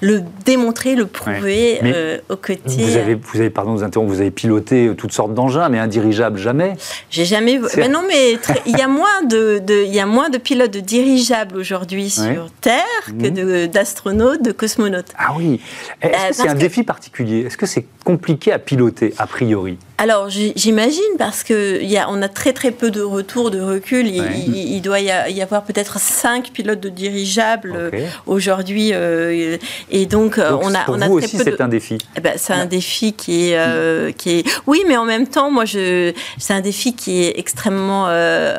le 0.00 0.22
démontrer, 0.44 0.94
le 0.94 1.06
prouver 1.06 1.80
au 2.28 2.36
côté. 2.36 2.60
Vous 2.66 2.96
avez, 2.96 3.14
vous 3.14 3.40
avez, 3.40 3.50
pardon, 3.50 3.74
vous 3.74 4.20
avez 4.20 4.30
piloté 4.30 4.90
toutes 4.96 5.12
sortes 5.12 5.34
d'engins, 5.34 5.68
mais 5.68 5.81
dirigeable 5.86 6.38
jamais. 6.38 6.74
J'ai 7.10 7.24
jamais. 7.24 7.60
Mais 7.76 7.88
non, 7.88 8.02
mais 8.06 8.38
il 8.66 8.76
y 8.76 8.82
a 8.82 8.88
moins 8.88 9.22
de, 9.22 9.62
il 9.68 9.94
y 9.94 10.00
a 10.00 10.06
moins 10.06 10.30
de 10.30 10.38
pilotes 10.38 10.72
de 10.72 10.80
dirigeables 10.80 11.56
aujourd'hui 11.56 12.10
sur 12.10 12.50
Terre 12.60 12.82
que 13.06 13.28
mhm. 13.28 13.66
d'astronautes, 13.68 14.42
de, 14.42 14.52
cosmonautes. 14.52 15.12
Ah 15.18 15.34
oui. 15.36 15.60
Est-ce 16.00 16.10
que 16.10 16.16
euh, 16.16 16.28
c'est 16.32 16.48
un 16.48 16.54
défi 16.54 16.82
particulier? 16.82 17.40
Est-ce 17.40 17.56
que 17.56 17.66
c'est 17.66 17.86
compliqué 18.02 18.52
à 18.52 18.58
piloter 18.58 19.14
a 19.18 19.26
priori. 19.26 19.78
Alors 20.02 20.28
j'imagine 20.30 21.14
parce 21.16 21.44
que 21.44 21.80
y 21.80 21.96
a, 21.96 22.10
on 22.10 22.22
a 22.22 22.28
très 22.28 22.52
très 22.52 22.72
peu 22.72 22.90
de 22.90 23.02
retours, 23.02 23.52
de 23.52 23.60
recul. 23.60 24.08
Il, 24.08 24.80
doit 24.82 24.98
y 24.98 25.42
avoir 25.42 25.62
peut-être 25.62 26.00
cinq 26.00 26.50
pilotes 26.50 26.80
de 26.80 26.88
dirigeables 26.88 27.72
euh, 27.76 28.08
aujourd'hui, 28.26 28.90
euh, 28.94 29.58
et 29.92 30.06
donc, 30.06 30.38
on 30.38 30.74
a 30.74 30.84
on 30.88 31.00
a 31.00 31.06
vous 31.06 31.18
aussi 31.18 31.36
c'est 31.36 31.60
un 31.60 31.68
défi. 31.68 31.98
Eh 32.16 32.20
ben, 32.20 32.32
c'est 32.36 32.52
un 32.52 32.66
défi 32.66 33.12
qui 33.12 33.52
est 33.52 34.16
qui 34.16 34.40
est 34.40 34.44
oui, 34.66 34.82
mais 34.88 34.96
en 34.96 35.04
même 35.04 35.28
temps, 35.28 35.52
moi 35.52 35.66
je 35.66 36.12
c'est 36.36 36.52
un 36.52 36.60
défi 36.60 36.96
qui 36.96 37.22
est 37.22 37.38
extrêmement 37.38 38.06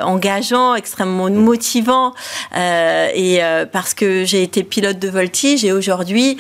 engageant, 0.02 0.76
extrêmement 0.76 1.30
motivant, 1.30 2.14
et 2.56 3.42
parce 3.74 3.94
que 3.94 4.24
j'ai 4.24 4.44
été 4.44 4.64
pilote 4.64 5.00
de 5.00 5.10
voltige 5.10 5.66
et 5.66 5.74
aujourd'hui 5.74 6.38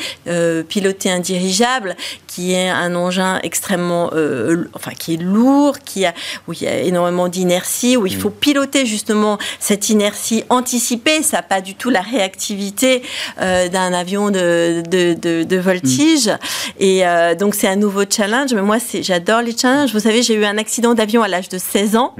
piloter 0.69 1.11
un 1.11 1.19
dirigeable 1.19 1.97
qui 2.33 2.53
est 2.53 2.69
un 2.69 2.95
engin 2.95 3.39
extrêmement, 3.43 4.09
euh, 4.13 4.67
enfin 4.73 4.91
qui 4.97 5.13
est 5.13 5.21
lourd, 5.21 5.77
qui 5.85 6.03
a, 6.03 6.15
où 6.47 6.53
il 6.53 6.63
y 6.63 6.67
a 6.67 6.79
énormément 6.79 7.27
d'inertie, 7.27 7.95
où 7.95 8.07
il 8.07 8.15
faut 8.15 8.29
mm. 8.29 8.39
piloter 8.39 8.85
justement 8.87 9.37
cette 9.59 9.89
inertie 9.89 10.43
anticipée. 10.49 11.21
Ça 11.21 11.37
n'a 11.37 11.43
pas 11.43 11.61
du 11.61 11.75
tout 11.75 11.91
la 11.91 12.01
réactivité 12.01 13.03
euh, 13.39 13.69
d'un 13.69 13.93
avion 13.93 14.31
de, 14.31 14.81
de, 14.89 15.43
de, 15.43 15.57
voltige. 15.57 16.27
Mm. 16.27 16.37
Et 16.79 17.05
euh, 17.05 17.35
donc 17.35 17.53
c'est 17.53 17.67
un 17.67 17.75
nouveau 17.75 18.03
challenge. 18.09 18.51
Mais 18.55 18.63
moi, 18.63 18.77
j'adore 19.01 19.41
les 19.41 19.55
challenges. 19.55 19.93
Vous 19.93 19.99
savez, 19.99 20.23
j'ai 20.23 20.33
eu 20.33 20.45
un 20.45 20.57
accident 20.57 20.95
d'avion 20.95 21.21
à 21.21 21.27
l'âge 21.27 21.49
de 21.49 21.59
16 21.59 21.95
ans. 21.97 22.15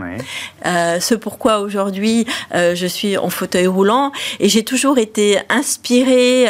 ce 0.64 1.16
pourquoi 1.16 1.60
aujourd'hui 1.60 2.28
je 2.54 2.86
suis 2.86 3.18
en 3.18 3.32
fauteuil 3.32 3.66
roulant. 3.66 4.12
Et 4.40 4.48
j'ai 4.48 4.64
toujours 4.64 5.00
été 5.00 5.40
inspirée 5.50 6.46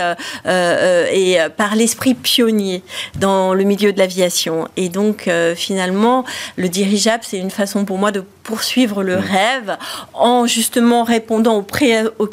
et 0.45 1.37
par 1.55 1.75
l'esprit 1.75 2.13
pionnier 2.13 2.83
dans 3.19 3.52
le 3.53 3.63
milieu 3.63 3.93
de 3.93 3.99
l'aviation. 3.99 4.67
Et 4.77 4.89
donc, 4.89 5.27
euh, 5.27 5.55
finalement, 5.55 6.25
le 6.57 6.69
dirigeable, 6.69 7.23
c'est 7.25 7.37
une 7.37 7.51
façon 7.51 7.85
pour 7.85 7.97
moi 7.97 8.11
de 8.11 8.23
poursuivre 8.43 9.03
le 9.03 9.17
mmh. 9.17 9.19
rêve 9.19 9.77
en 10.13 10.45
justement 10.45 11.03
répondant 11.03 11.57
aux, 11.57 12.27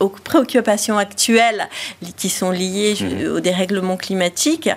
aux, 0.00 0.08
préoccupations 0.08 0.98
actuelles 0.98 1.68
qui 2.16 2.28
sont 2.28 2.50
liées 2.50 2.94
mmh. 3.00 3.32
au 3.32 3.40
dérèglement 3.40 3.96
climatique, 3.96 4.68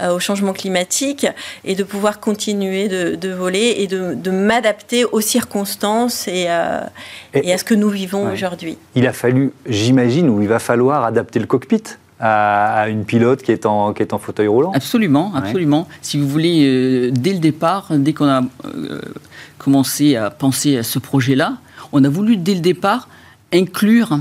euh, 0.00 0.14
au 0.14 0.18
changement 0.18 0.52
climatique, 0.52 1.26
et 1.64 1.74
de 1.74 1.84
pouvoir 1.84 2.20
continuer 2.20 2.88
de, 2.88 3.32
voler 3.32 3.76
et 3.78 3.86
de, 3.86 4.30
m'adapter 4.30 5.04
aux 5.04 5.20
circonstances 5.20 6.26
et, 6.26 6.46
euh, 6.48 6.80
et, 7.34 7.52
à 7.52 7.58
ce 7.58 7.64
que 7.64 7.74
nous 7.74 7.88
vivons 7.88 8.30
aujourd'hui. 8.32 8.76
Il 8.94 9.06
a 9.06 9.12
fallu, 9.12 9.52
j'imagine, 9.66 10.28
ou 10.28 10.42
il 10.42 10.48
va 10.48 10.58
falloir 10.58 11.04
adapter 11.04 11.38
le 11.38 11.46
cockpit 11.46 11.82
à, 12.22 12.88
une 12.88 13.04
pilote 13.04 13.42
qui 13.42 13.50
est, 13.50 13.66
en, 13.66 13.92
qui 13.92 14.02
est 14.02 14.12
en 14.12 14.18
fauteuil 14.18 14.46
roulant 14.46 14.72
Absolument, 14.72 15.34
absolument. 15.34 15.88
Si 16.00 16.18
vous 16.18 16.28
voulez, 16.28 16.64
euh, 16.64 17.10
dès 17.10 17.32
le 17.32 17.40
départ, 17.40 17.88
dès 17.90 18.12
qu'on 18.12 18.28
a 18.28 18.42
euh, 18.64 19.00
commencé 19.58 20.14
à 20.14 20.30
penser 20.30 20.78
à 20.78 20.84
ce 20.84 21.00
projet-là, 21.00 21.58
on 21.90 22.04
a 22.04 22.08
voulu 22.08 22.36
dès 22.36 22.54
le 22.54 22.60
départ 22.60 23.08
inclure 23.52 24.20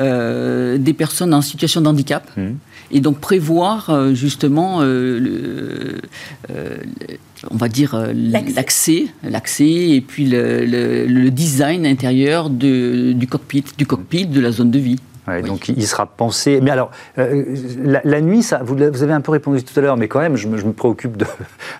euh, 0.00 0.78
des 0.78 0.94
personnes 0.94 1.34
en 1.34 1.42
situation 1.42 1.82
de 1.82 1.86
handicap 1.86 2.28
mmh. 2.36 2.42
et 2.90 3.00
donc 3.00 3.20
prévoir 3.20 4.14
justement 4.14 4.80
le, 4.80 6.00
on 6.48 7.56
va 7.56 7.68
dire 7.68 8.10
l'accès, 8.14 9.06
l'accès 9.22 9.90
et 9.90 10.00
puis 10.00 10.26
le, 10.26 10.64
le, 10.64 11.30
design 11.30 11.86
intérieur 11.86 12.48
de, 12.48 13.12
du 13.12 13.26
cockpit, 13.26 13.64
du 13.76 13.86
cockpit 13.86 14.26
de 14.26 14.40
la 14.40 14.50
zone 14.50 14.70
de 14.70 14.78
vie. 14.78 14.98
Donc 15.26 15.68
il 15.68 15.86
sera 15.86 16.06
pensé. 16.06 16.60
Mais 16.62 16.70
alors, 16.70 16.90
euh, 17.18 17.44
la, 17.82 18.20
nuit, 18.20 18.42
ça, 18.42 18.60
vous, 18.62 18.80
avez 18.80 19.12
un 19.12 19.20
peu 19.20 19.32
répondu 19.32 19.62
tout 19.62 19.78
à 19.78 19.82
l'heure, 19.82 19.96
mais 19.96 20.08
quand 20.08 20.20
même, 20.20 20.36
je 20.36 20.48
me, 20.48 20.72
préoccupe 20.72 21.16
de, 21.16 21.26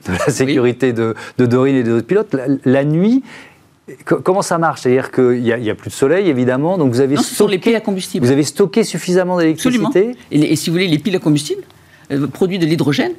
la 0.09 0.33
sécurité 0.33 0.93
de, 0.93 1.15
Dorine 1.39 1.77
et 1.77 1.83
des 1.83 1.91
autres 1.91 2.07
pilotes. 2.07 2.35
La, 2.65 2.85
nuit, 2.85 3.23
comment 4.05 4.43
ça 4.43 4.59
marche? 4.59 4.83
C'est-à-dire 4.83 5.11
qu'il 5.11 5.43
n'y 5.43 5.53
a, 5.53 5.73
a, 5.73 5.75
plus 5.75 5.91
de 5.91 5.95
soleil, 5.95 6.29
évidemment, 6.29 6.79
donc 6.79 6.93
vous 6.93 7.01
avez, 7.01 7.17
stocké, 7.17 7.53
les 7.53 7.59
piles 7.59 7.77
à 7.77 7.81
combustible. 7.81 8.25
Vous 8.25 8.33
avez 8.33 8.45
stocké 8.45 8.83
suffisamment 8.83 9.39
d'électricité? 9.39 10.17
Et, 10.31 10.57
si 10.57 10.71
vous 10.71 10.75
voulez, 10.75 10.89
les 10.89 10.99
piles 10.99 11.17
à 11.17 11.21
combustible 11.21 11.63
euh, 12.11 12.27
produisent 12.27 12.61
de 12.61 12.67
l'hydrogène 12.67 13.13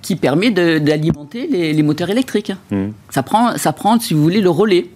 qui 0.00 0.14
permet 0.14 0.50
d'alimenter 0.52 1.48
les, 1.48 1.82
moteurs 1.82 2.10
électriques. 2.10 2.52
Hmm. 2.70 2.90
Ça, 3.10 3.24
prend, 3.24 3.56
ça 3.56 3.72
prend, 3.72 3.98
si 3.98 4.14
vous 4.14 4.22
voulez, 4.22 4.40
le 4.40 4.50
relais 4.50 4.86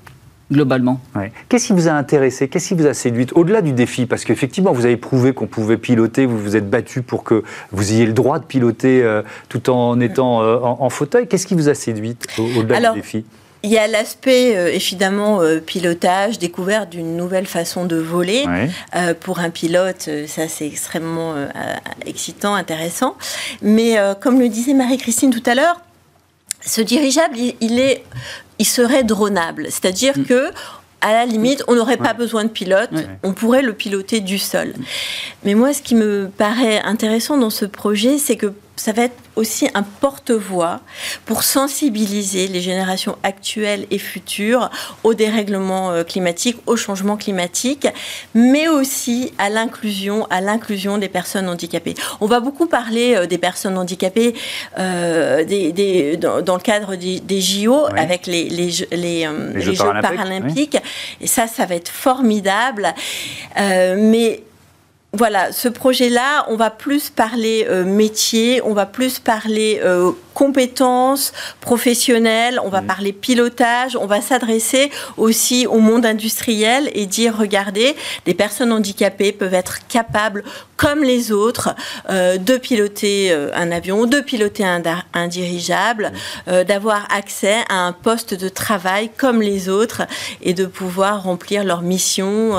globalement. 0.51 1.01
Qu'est-ce 1.49 1.69
qui 1.69 1.73
vous 1.73 1.89
a 1.89 1.93
intéressé? 1.93 2.49
Qu'est-ce 2.49 2.69
qui 2.69 2.75
vous 2.75 2.87
a 2.87 2.95
séduit 2.95 3.27
Au-delà 3.35 3.63
du 3.63 3.73
défi, 3.73 4.07
parce 4.07 4.25
qu'effectivement, 4.25 4.73
vous 4.73 4.85
avez 4.85 4.97
prouvé 4.97 5.33
qu'on 5.33 5.47
pouvait 5.47 5.77
piloter, 5.77 6.27
vous 6.27 6.39
vous 6.39 6.57
êtes 6.57 6.71
battu 6.71 7.03
pour 7.03 7.25
que 7.25 7.43
vous 7.73 7.93
ayez 7.93 8.07
le 8.07 8.13
droit 8.13 8.39
de 8.39 8.45
piloter 8.45 9.03
euh, 9.03 9.23
tout 9.49 9.71
en 9.71 9.99
étant 10.01 10.43
euh, 10.43 10.59
en, 10.61 10.89
fauteuil. 10.91 11.27
Qu'est-ce 11.27 11.47
qui 11.47 11.55
vous 11.55 11.69
a 11.69 11.75
séduit 11.75 12.17
au-delà 12.39 12.93
du 12.93 13.01
défi? 13.01 13.25
il 13.63 13.73
y 13.73 13.79
a 13.79 13.89
l'aspect 13.89 14.57
euh, 14.57 14.73
évidemment 14.73 15.41
pilotage, 15.67 16.39
découverte 16.39 16.91
d'une 16.91 17.17
nouvelle 17.17 17.47
façon 17.47 17.85
de 17.85 17.97
voler. 17.97 18.45
pour 19.21 19.41
un 19.41 19.51
pilote, 19.51 20.09
ça 20.29 20.47
c'est 20.47 20.67
extrêmement 20.67 21.35
excitant, 22.05 22.55
intéressant. 22.55 23.17
Mais 23.63 23.97
comme 24.21 24.39
le 24.39 24.49
disait 24.49 24.75
Marie-Christine 24.75 25.31
tout 25.31 25.43
à 25.47 25.57
l'heure, 25.57 25.81
ce 26.67 26.81
dirigeable, 26.83 27.37
il, 27.61 27.79
est, 27.79 28.05
il 28.59 28.67
serait 28.67 29.05
dronable. 29.05 29.67
C'est-à-dire 29.71 30.19
mm. 30.19 30.25
que 30.25 30.51
à 31.01 31.13
la 31.13 31.25
limite, 31.25 31.63
on 31.69 31.77
n'aurait 31.77 31.99
pas 31.99 32.15
besoin 32.15 32.45
de 32.45 32.49
pilote, 32.49 32.91
on 33.23 33.33
pourrait 33.33 33.63
le 33.63 33.75
piloter 33.75 34.21
du 34.21 34.39
sol. 34.39 34.73
Mais 35.45 35.55
moi, 35.55 35.73
ce 35.73 35.83
qui 35.83 35.95
me 35.95 36.29
paraît 36.37 36.81
intéressant 36.81 37.37
dans 37.37 37.51
ce 37.51 37.65
projet, 37.65 38.19
c'est 38.19 38.37
que 38.37 38.53
ça 38.77 38.93
va 38.93 39.05
être 39.05 39.17
aussi 39.37 39.69
un 39.75 39.83
porte-voix 39.83 40.81
pour 41.25 41.43
sensibiliser 41.43 42.47
les 42.47 42.61
générations 42.61 43.17
actuelles 43.23 43.87
et 43.91 43.99
futures 43.99 44.71
au 45.03 45.15
dérèglement 45.15 45.91
euh, 45.91 46.05
climatique, 46.05 46.59
au 46.67 46.77
changement 46.77 47.17
climatique, 47.17 47.89
mais 48.35 48.69
aussi 48.69 49.33
à 49.39 49.49
l'inclusion, 49.49 50.27
à 50.31 50.41
l'inclusion 50.41 50.99
des 50.99 51.09
personnes 51.09 51.49
handicapées. 51.49 51.95
On 52.21 52.27
va 52.27 52.41
beaucoup 52.41 52.67
parler 52.67 53.15
euh, 53.15 53.27
des 53.27 53.39
personnes 53.39 53.79
handicapées 53.79 54.35
euh, 54.79 55.45
des, 55.45 56.17
dans, 56.17 56.55
le 56.55 56.61
cadre 56.61 56.97
des, 56.97 57.41
JO 57.41 57.87
avec 57.97 58.27
les, 58.27 58.49
les, 58.49 58.71
Jeux, 58.71 59.75
paralympiques, 60.03 60.79
et 61.21 61.27
ça, 61.27 61.47
ça 61.47 61.67
va 61.67 61.75
être 61.75 61.89
formidable. 61.89 62.95
mais 63.57 64.43
voilà, 65.13 65.53
ce 65.53 65.69
projet-là, 65.69 66.47
on 66.49 66.57
va 66.57 66.71
plus 66.71 67.11
parler 67.11 67.67
euh, 67.69 67.85
métier, 67.85 68.61
on 68.63 68.75
va 68.75 68.87
plus 68.87 69.19
parler 69.19 69.81
euh, 69.83 70.13
compétences 70.37 71.33
professionnelles, 71.63 72.61
on 72.63 72.69
va 72.69 72.83
mm. 72.83 72.87
parler 72.87 73.13
pilotage, 73.15 73.97
on 73.97 74.05
va 74.07 74.21
s'adresser 74.21 74.91
aussi 75.17 75.67
au 75.67 75.79
monde 75.79 76.05
industriel 76.05 76.91
et 76.93 77.07
dire, 77.07 77.35
regardez, 77.39 77.97
les 78.27 78.35
personnes 78.35 78.71
handicapées 78.71 79.33
peuvent 79.33 79.55
être 79.55 79.87
capables, 79.89 80.45
comme 80.77 81.03
les 81.03 81.33
autres, 81.33 81.75
euh, 82.11 82.37
de 82.37 82.59
piloter 82.59 83.33
un 83.55 83.73
avion, 83.73 84.05
de 84.05 84.21
piloter 84.21 84.65
un, 84.65 85.29
dirigeable, 85.29 86.13
mm. 86.47 86.65
d'avoir 86.65 87.09
accès 87.11 87.61
à 87.71 87.87
un 87.87 87.93
poste 87.93 88.35
de 88.35 88.51
travail 88.51 89.11
comme 89.17 89.41
les 89.41 89.71
autres 89.71 90.03
et 90.43 90.53
de 90.53 90.67
pouvoir 90.67 91.23
remplir 91.23 91.65
leur 91.65 91.81
mission, 91.81 92.51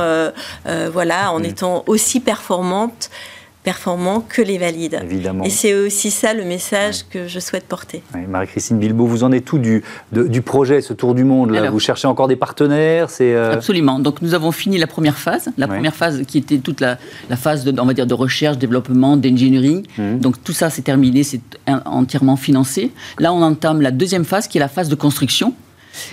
voilà, 0.91 1.31
en 1.31 1.41
mm. 1.41 1.45
étant 1.45 1.83
aussi 1.85 2.19
performants 2.19 2.47
performante 2.47 3.09
performants 3.67 4.21
que 4.21 4.41
les 4.41 4.57
valides. 4.57 4.97
Évidemment. 5.03 5.43
Et 5.43 5.49
c'est 5.49 5.73
aussi 5.73 6.09
ça 6.09 6.33
le 6.33 6.45
message 6.45 7.05
que 7.09 7.27
je 7.27 7.37
souhaite 7.37 7.65
porter. 7.65 8.01
Marie-Christine 8.29 8.79
Bilbao, 8.79 9.05
vous 9.05 9.25
en 9.25 9.33
êtes 9.33 9.43
tout 9.43 9.57
du, 9.57 9.83
du 10.13 10.41
projet, 10.41 10.79
ce 10.79 10.93
tour 10.93 11.13
du 11.13 11.25
monde 11.25 11.51
là? 11.51 11.69
Vous 11.69 11.81
cherchez 11.81 12.07
encore 12.07 12.29
des 12.29 12.37
partenaires 12.37 13.09
c'est 13.09 13.33
euh, 13.35 13.51
Absolument. 13.51 13.99
Donc 13.99 14.21
nous 14.21 14.33
avons 14.33 14.53
fini 14.53 14.77
la 14.77 14.87
première 14.87 15.17
phase, 15.17 15.49
la 15.57 15.67
première 15.67 15.93
phase 15.93 16.23
qui 16.25 16.37
était 16.37 16.59
toute 16.59 16.79
la, 16.79 16.97
la, 17.29 17.35
phase 17.35 17.65
de, 17.65 17.77
on 17.77 17.85
va 17.85 17.93
dire, 17.93 18.07
de 18.07 18.13
recherche, 18.13 18.57
développement, 18.57 19.17
d'engineering. 19.17 19.85
Mmh. 19.97 20.19
Donc 20.19 20.41
tout 20.45 20.53
ça 20.53 20.69
c'est 20.69 20.83
terminé, 20.83 21.23
c'est 21.23 21.41
entièrement 21.67 22.37
financé. 22.37 22.93
Là 23.19 23.33
on 23.33 23.41
entame 23.41 23.81
la 23.81 23.91
deuxième 23.91 24.23
phase 24.23 24.47
qui 24.47 24.59
est 24.59 24.61
la 24.61 24.69
phase 24.69 24.87
de 24.87 24.95
construction 24.95 25.53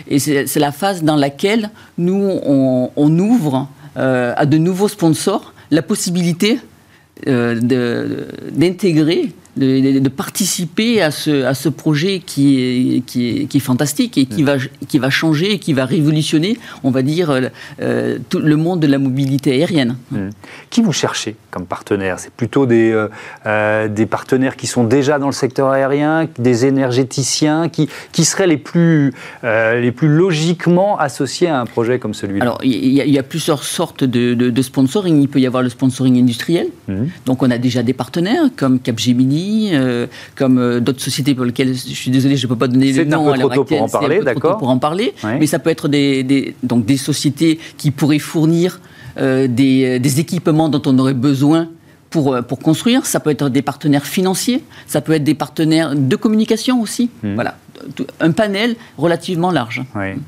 Et 0.09 0.19
c'est 0.19 0.63
la 0.69 0.73
phase 0.73 1.05
dans 1.05 1.15
laquelle 1.15 1.71
nous, 1.99 2.21
on, 2.45 3.19
ouvre 3.31 3.69
à 3.95 4.45
de 4.45 4.59
nouveaux 4.59 4.89
sponsors 4.89 5.53
la 5.71 5.83
possibilité 5.83 6.59
d'intégrer 7.23 9.31
de, 9.57 10.09
participer 10.09 11.03
à 11.03 11.11
ce, 11.11 11.45
à 11.45 11.55
ce 11.55 11.69
projet 11.69 12.21
qui 12.21 12.61
est, 12.61 13.01
qui 13.01 13.29
est, 13.29 13.45
qui 13.47 13.57
est 13.57 13.61
fantastique 13.61 14.19
et 14.19 14.27
qui, 14.27 14.43
mm. 14.43 14.47
va, 14.47 14.57
qui 14.89 14.99
va 14.99 15.11
changer 15.11 15.53
et 15.53 15.59
qui 15.59 15.73
va 15.73 15.85
révolutionner, 15.85 16.59
on 16.83 16.91
va 16.91 17.03
dire, 17.03 17.31
euh, 17.31 17.43
euh, 17.81 18.19
tout 18.29 18.39
le 18.39 18.57
monde 18.57 18.81
de 18.81 18.87
la 18.87 18.99
mobilité 18.99 19.53
aérienne. 19.53 19.97
Mm. 20.11 20.31
Qui 20.71 20.83
vous 20.83 20.93
cherchez 20.93 21.37
comme 21.51 21.67
partenaire? 21.67 22.19
C'est 22.19 22.33
plutôt 22.33 22.67
des, 22.67 22.93
euh, 23.47 23.89
des 23.89 24.07
partenaires 24.07 24.57
qui 24.57 24.67
sont 24.67 24.85
déjà 24.85 25.19
dans 25.19 25.27
le 25.27 25.33
secteur 25.33 25.69
aérien, 25.69 26.29
des 26.39 26.67
énergéticiens, 26.67 27.69
qui, 27.69 27.89
qui 28.13 28.25
seraient 28.25 28.47
les 28.47 28.57
plus, 28.57 29.13
les 29.43 29.93
plus 29.93 30.09
logiquement 30.09 30.99
associés 30.99 31.49
à 31.49 31.61
un 31.61 31.67
projet 31.67 31.99
comme 31.99 32.15
celui-là? 32.15 32.45
Alors, 32.45 32.59
il 32.63 32.93
y, 32.93 33.19
a 33.19 33.23
plusieurs 33.23 33.65
sortes 33.65 34.05
de, 34.05 34.35
de, 34.35 34.63
sponsoring. 34.63 35.21
Il 35.21 35.29
peut 35.29 35.41
y 35.41 35.47
avoir 35.47 35.63
le 35.63 35.69
sponsoring 35.69 36.21
industriel. 36.21 36.69
Mm. 36.89 37.05
Donc, 37.27 37.43
on 37.43 37.51
a 37.51 37.59
déjà 37.59 37.83
des 37.83 37.93
partenaires 37.93 38.45
comme 38.57 38.81
Capgemini, 38.81 39.44
euh, 39.73 40.07
comme 40.35 40.59
euh, 40.59 40.81
d'autres 40.81 41.01
sociétés 41.01 41.35
pour 41.35 41.45
lesquelles 41.45 41.75
je 41.75 41.95
suis 41.95 42.11
désolé, 42.11 42.37
je 42.37 42.47
ne 42.47 42.49
peux 42.49 42.59
pas 42.59 42.69
donner 42.69 42.93
le 42.93 43.05
nom 43.05 43.29
à 43.29 43.37
l'heure 43.37 43.53
actuelle. 43.53 43.79
Pour 43.79 43.83
en 43.83 43.89
parler, 43.89 44.21
d'accord. 44.21 44.59
Pour 44.59 44.69
en 44.71 44.79
parler, 44.79 45.15
mais 45.25 45.47
ça 45.47 45.59
peut 45.59 45.71
être 45.71 45.89
des, 45.89 46.55
donc 46.63 46.85
des 46.85 46.97
sociétés 46.97 47.59
qui 47.77 47.91
pourraient 47.91 48.19
fournir 48.19 48.81
euh, 49.19 49.47
des, 49.47 50.01
des, 50.01 50.21
équipements 50.21 50.69
dont 50.69 50.83
on 50.87 50.99
aurait 50.99 51.15
besoin 51.15 51.69
pour, 52.11 52.37
pour, 52.49 52.59
construire. 52.59 53.07
Ça 53.07 53.21
peut 53.21 53.31
être 53.31 53.49
des 53.49 53.63
partenaires 53.63 54.07
financiers, 54.07 54.65
ça 54.87 55.01
peut 55.01 55.13
être 55.13 55.25
des 55.25 55.35
partenaires 55.35 55.95
de 55.95 56.17
communication 56.17 56.81
aussi. 56.81 57.11
Hmm. 57.23 57.35
Voilà, 57.35 57.57
un 58.21 58.33
panel 58.33 58.77
relativement 58.99 59.51
large. 59.51 59.83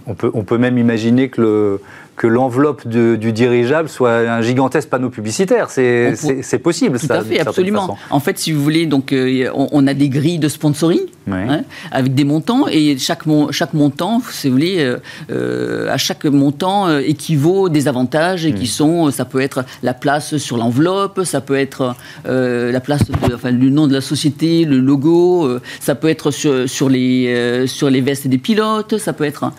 On, 0.07 0.14
peut, 0.14 0.31
on 0.35 0.44
peut 0.44 0.59
même 0.59 0.79
imaginer 0.79 1.29
que 1.29 1.40
le 1.40 1.81
que 2.16 2.26
l'enveloppe 2.26 2.88
du 2.88 3.33
dirigeable 3.33 3.88
soit 3.88 4.16
un 4.16 4.40
gigantesque 4.40 4.88
panneau 4.88 5.11
publicitaire. 5.11 5.68
C'est 5.70 6.61
possible, 6.62 6.98
Tout 6.98 7.12
à 7.12 7.22
fait, 7.22 7.40
absolument. 7.40 7.98
En 8.11 8.20
fait, 8.20 8.38
si 8.38 8.52
vous 8.52 8.62
voulez, 8.62 8.87
donc, 8.87 9.12
euh, 9.12 9.50
on, 9.55 9.87
a 9.87 9.94
des 9.94 10.09
grilles 10.09 10.38
de 10.38 10.48
sponsoring 10.48 11.00
hein, 11.31 11.62
avec 11.92 12.14
des 12.14 12.24
montants 12.24 12.66
et 12.68 12.96
chaque, 12.98 13.24
chaque 13.50 13.74
montant, 13.74 14.22
si 14.31 14.48
vous 14.48 14.55
voulez, 14.55 14.79
euh, 14.79 14.96
euh, 15.31 15.92
à 15.92 15.98
chaque 15.98 16.24
montant 16.24 16.98
équivaut 16.98 17.68
des 17.68 17.88
avantages 17.88 18.46
et 18.46 18.52
qui 18.52 18.64
hmm. 18.64 18.79
sont, 18.79 19.11
ça 19.11 19.24
peut 19.24 19.40
être 19.40 19.64
la 19.83 19.92
place 19.92 20.38
sur 20.38 20.57
l'enveloppe, 20.57 21.20
ça 21.24 21.40
peut 21.40 21.57
être 21.57 21.94
la 22.24 22.81
place, 22.81 23.02
enfin, 23.35 23.50
le 23.50 23.68
nom 23.68 23.87
de 23.87 23.92
la 23.92 24.00
société, 24.00 24.64
le 24.64 24.79
logo, 24.79 25.59
ça 25.81 25.94
peut 25.94 26.09
être 26.09 26.31
sur, 26.31 26.68
sur, 26.68 26.88
les, 26.88 27.66
sur 27.66 27.90
les 27.90 28.00
vestes 28.00 28.26
des 28.26 28.38
pilotes, 28.38 28.96
ça 28.98 29.12
peut 29.12 29.24
être, 29.24 29.50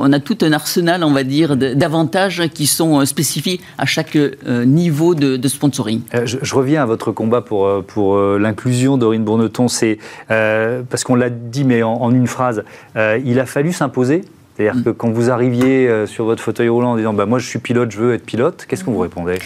on 0.00 0.12
a 0.12 0.20
tout 0.20 0.38
un 0.40 0.52
arsenal, 0.52 1.04
on 1.04 1.12
va 1.12 1.22
dire, 1.22 1.56
de, 1.56 1.65
d'avantages 1.74 2.48
qui 2.48 2.66
sont 2.66 3.00
euh, 3.00 3.04
spécifiés 3.04 3.60
à 3.78 3.86
chaque 3.86 4.16
euh, 4.16 4.64
niveau 4.64 5.14
de, 5.14 5.48
sponsoring. 5.48 6.02
Euh, 6.14 6.26
je, 6.26 6.54
reviens 6.54 6.82
à 6.82 6.86
votre 6.86 7.12
combat 7.12 7.40
pour, 7.40 7.84
pour 7.84 8.18
l'inclusion 8.18 8.96
d'Aurine 8.96 9.24
Bourneton. 9.24 9.68
C'est 9.68 9.98
parce 10.28 11.04
qu'on 11.04 11.14
l'a 11.14 11.30
dit, 11.30 11.64
mais 11.64 11.82
en, 11.82 12.10
une 12.10 12.26
phrase, 12.26 12.64
il 12.96 13.38
a 13.40 13.46
fallu 13.46 13.72
s'imposer. 13.72 14.22
C'est-à-dire 14.56 14.80
mm. 14.80 14.84
que 14.84 14.90
quand 14.90 15.10
vous 15.10 15.30
arriviez 15.30 16.06
sur 16.06 16.24
votre 16.24 16.42
fauteuil 16.42 16.68
roulant 16.68 16.92
en 16.92 16.96
disant 16.96 17.12
bah, 17.12 17.26
Moi, 17.26 17.38
je 17.38 17.46
suis 17.46 17.58
pilote, 17.58 17.90
je 17.90 17.98
veux 17.98 18.14
être 18.14 18.24
pilote, 18.24 18.66
qu'est-ce 18.68 18.84
qu'on 18.84 18.92
vous 18.92 19.00
répondait 19.00 19.38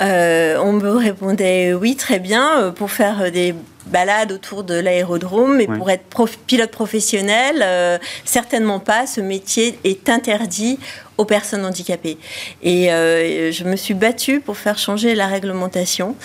On 0.00 0.72
me 0.72 0.90
répondait 0.96 1.74
Oui, 1.74 1.96
très 1.96 2.18
bien, 2.18 2.72
pour 2.76 2.90
faire 2.90 3.30
des 3.30 3.54
balade 3.86 4.32
autour 4.32 4.64
de 4.64 4.74
l'aérodrome, 4.74 5.56
mais 5.56 5.66
pour 5.66 5.90
être 5.90 6.04
pilote 6.46 6.70
professionnel, 6.70 7.62
euh, 7.62 7.98
certainement 8.24 8.80
pas. 8.80 9.06
Ce 9.06 9.20
métier 9.20 9.78
est 9.84 10.08
interdit 10.08 10.78
aux 11.18 11.24
personnes 11.24 11.64
handicapées. 11.64 12.18
Et 12.62 12.92
euh, 12.92 13.52
je 13.52 13.64
me 13.64 13.76
suis 13.76 13.94
battue 13.94 14.40
pour 14.40 14.56
faire 14.56 14.78
changer 14.78 15.14
la 15.14 15.26
réglementation 15.26 16.16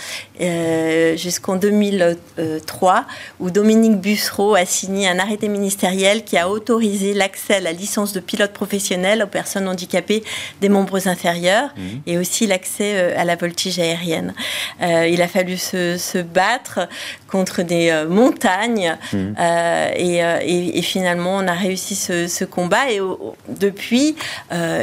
euh, 0.42 1.16
jusqu'en 1.18 1.56
2003, 1.56 3.06
où 3.40 3.52
Dominique 3.52 4.00
Bussereau 4.00 4.56
a 4.56 4.66
signé 4.66 5.08
un 5.08 5.20
arrêté 5.20 5.48
ministériel 5.48 6.24
qui 6.24 6.38
a 6.38 6.50
autorisé 6.50 7.14
l'accès 7.14 7.56
à 7.56 7.60
la 7.60 7.72
licence 7.72 8.14
de 8.14 8.20
pilote 8.20 8.52
professionnel 8.52 9.24
aux 9.24 9.28
personnes 9.28 9.68
handicapées 9.68 10.24
des 10.62 10.70
membres 10.70 11.08
inférieurs 11.08 11.70
mmh. 11.76 11.82
et 12.08 12.18
aussi 12.18 12.48
l'accès 12.48 13.14
à 13.16 13.24
la 13.24 13.36
voltige 13.36 13.80
aérienne. 13.80 14.34
il 14.82 15.22
a 15.22 15.28
fallu 15.28 15.58
se, 15.58 15.98
se 15.98 16.18
battre 16.18 16.88
contre 17.32 17.64
des 17.64 17.90
euh, 17.90 18.08
montagnes. 18.08 18.98
Mmh. 19.14 19.18
Euh, 19.18 19.92
euh, 20.00 20.40
et, 20.42 20.82
finalement, 20.82 21.38
on 21.38 21.48
a 21.48 21.54
réussi 21.54 21.96
ce, 21.96 22.44
combat. 22.44 22.92
Et 22.92 23.00
depuis, 23.48 24.16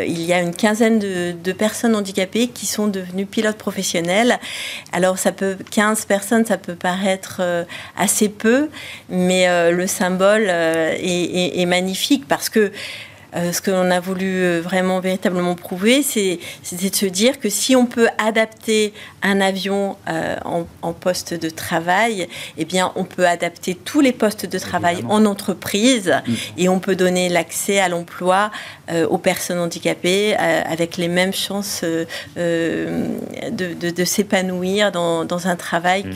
il 0.07 0.23
y 0.23 0.33
a 0.33 0.41
une 0.41 0.55
quinzaine 0.55 0.99
de, 0.99 1.53
personnes 1.53 1.97
handicapées 1.97 2.49
qui 2.49 2.67
sont 2.67 2.89
devenues 2.89 3.27
pilotes 3.27 3.57
professionnels. 3.57 4.39
Alors, 4.93 5.19
ça 5.19 5.33
peut 5.33 5.57
15 5.71 6.05
personnes, 6.05 6.45
ça 6.45 6.59
peut 6.59 6.75
paraître 6.75 7.43
assez 7.97 8.29
peu, 8.29 8.69
mais 9.09 9.73
le 9.73 9.87
symbole 9.87 10.49
est, 10.49 11.61
est 11.61 11.67
magnifique 11.67 12.29
parce 12.29 12.49
que 12.49 12.71
euh, 13.37 13.53
ce 13.53 13.61
que 13.61 13.71
l'on 13.71 13.91
a 13.91 14.01
voulu 14.01 14.27
euh, 14.27 14.61
vraiment 14.63 15.01
véritablement 15.01 15.55
prouver, 15.55 16.03
c'est 16.03 16.39
de 16.73 16.95
se 16.95 17.07
dire 17.07 17.39
que 17.39 17.51
si 17.51 17.77
on 17.77 17.85
peut 17.85 18.09
adapter 18.17 18.95
un 19.23 19.43
avion 19.43 19.97
euh, 20.09 20.37
en, 20.83 20.93
poste 20.95 21.35
de 21.35 21.51
travail, 21.51 22.27
eh 22.57 22.65
bien, 22.65 22.91
on 22.97 23.05
peut 23.05 23.27
adapter 23.27 23.75
tous 23.75 24.01
les 24.01 24.13
postes 24.13 24.47
de 24.47 24.59
travail 24.59 25.05
en 25.09 25.27
entreprise 25.27 26.15
mm. 26.27 26.33
et 26.57 26.69
on 26.69 26.81
peut 26.81 26.97
donner 26.97 27.29
l'accès 27.29 27.79
à 27.79 27.89
l'emploi 27.89 28.51
aux 29.11 29.19
personnes 29.19 29.59
handicapées 29.59 30.35
avec 30.35 30.97
les 30.97 31.09
mêmes 31.09 31.35
chances 31.35 31.85
de, 32.37 33.05
s'épanouir 34.05 34.91
dans, 34.91 35.47
un 35.47 35.57
travail 35.57 36.05
mm. 36.05 36.15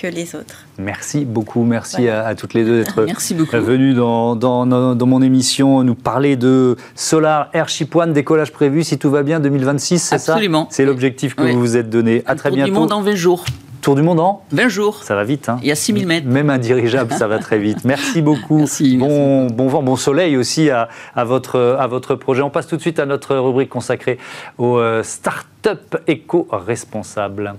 que, 0.00 0.06
les 0.06 0.34
autres. 0.34 0.64
Merci 0.78 1.24
beaucoup, 1.24 1.62
merci 1.62 2.08
à, 2.08 2.34
toutes 2.34 2.54
les 2.54 2.64
deux 2.64 2.78
d'être 2.82 3.00
venues 3.60 3.94
dans, 3.94 4.34
dans, 4.36 4.66
dans 4.66 5.06
mon 5.06 5.22
émission 5.22 5.82
nous 5.82 5.94
parler 5.94 6.36
de 6.36 6.76
Solar 6.94 7.48
Airship 7.52 7.94
One, 7.94 8.12
décollage 8.12 8.52
prévu, 8.52 8.84
si 8.84 8.98
tout 8.98 9.10
va 9.10 9.22
bien, 9.22 9.40
2026, 9.40 9.98
c'est 9.98 10.18
ça? 10.18 10.32
Absolument. 10.32 10.66
C'est 10.70 10.84
l'objectif 10.84 11.34
que 11.34 11.42
vous 11.42 11.60
vous 11.60 11.76
êtes 11.76 11.90
donné. 11.90 12.22
À 12.26 12.34
très 12.34 12.50
bientôt. 12.50 12.72
Tour 12.72 12.74
du 12.74 12.80
monde 12.80 12.92
en 12.92 13.02
20 13.02 13.14
jours. 13.14 13.44
Tour 13.80 13.94
du 13.96 14.02
monde 14.02 14.20
en 14.20 14.42
20 14.52 14.68
jours. 14.68 15.02
Ça 15.02 15.14
va 15.14 15.24
vite. 15.24 15.48
Hein. 15.48 15.58
Il 15.62 15.68
y 15.68 15.72
a 15.72 15.76
6000 15.76 16.06
mètres. 16.06 16.26
Même 16.26 16.48
un 16.48 16.58
dirigeable, 16.58 17.12
ça 17.12 17.28
va 17.28 17.38
très 17.38 17.58
vite. 17.58 17.84
Merci 17.84 18.22
beaucoup. 18.22 18.58
Merci, 18.58 18.96
bon, 18.96 19.46
bon 19.48 19.68
vent, 19.68 19.82
bon 19.82 19.96
soleil 19.96 20.36
aussi 20.36 20.70
à, 20.70 20.88
votre, 21.24 21.76
à 21.78 21.86
votre 21.86 22.14
projet. 22.14 22.42
On 22.42 22.50
passe 22.50 22.66
tout 22.66 22.76
de 22.76 22.80
suite 22.80 22.98
à 22.98 23.06
notre 23.06 23.36
rubrique 23.36 23.68
consacrée 23.68 24.18
aux 24.58 24.78
euh, 24.78 25.02
start-up 25.02 25.96
éco-responsables. 26.06 27.54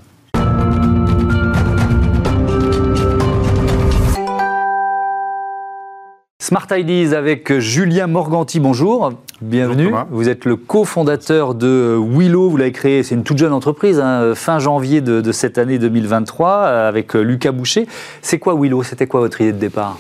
Smart 6.46 6.68
Ideas 6.70 7.18
avec 7.18 7.58
Julien 7.58 8.06
Morganti, 8.06 8.60
bonjour, 8.60 9.14
bienvenue. 9.42 9.92
vous 10.12 10.30
êtes 10.30 10.46
le 10.46 10.56
cofondateur 10.56 11.56
de 11.56 11.98
Willow, 12.00 12.52
vous 12.52 12.58
l'avez 12.58 12.72
créé, 12.72 13.02
c'est 13.02 13.16
une 13.16 13.24
toute 13.24 13.40
jeune 13.40 13.52
entreprise, 13.52 14.00
hein, 14.00 14.36
fin 14.36 14.60
janvier 14.60 15.02
de, 15.02 15.32
cette 15.32 15.58
année 15.58 15.80
2023 15.80 16.66
avec 16.66 17.16
Lucas 17.16 17.52
Boucher. 17.52 17.88
C'est 18.22 18.38
quoi 18.38 18.54
Willow? 18.54 18.84
C'était 18.84 19.08
quoi 19.08 19.22
votre 19.22 19.42
idée 19.42 19.54
de 19.54 19.58
départ? 19.58 19.98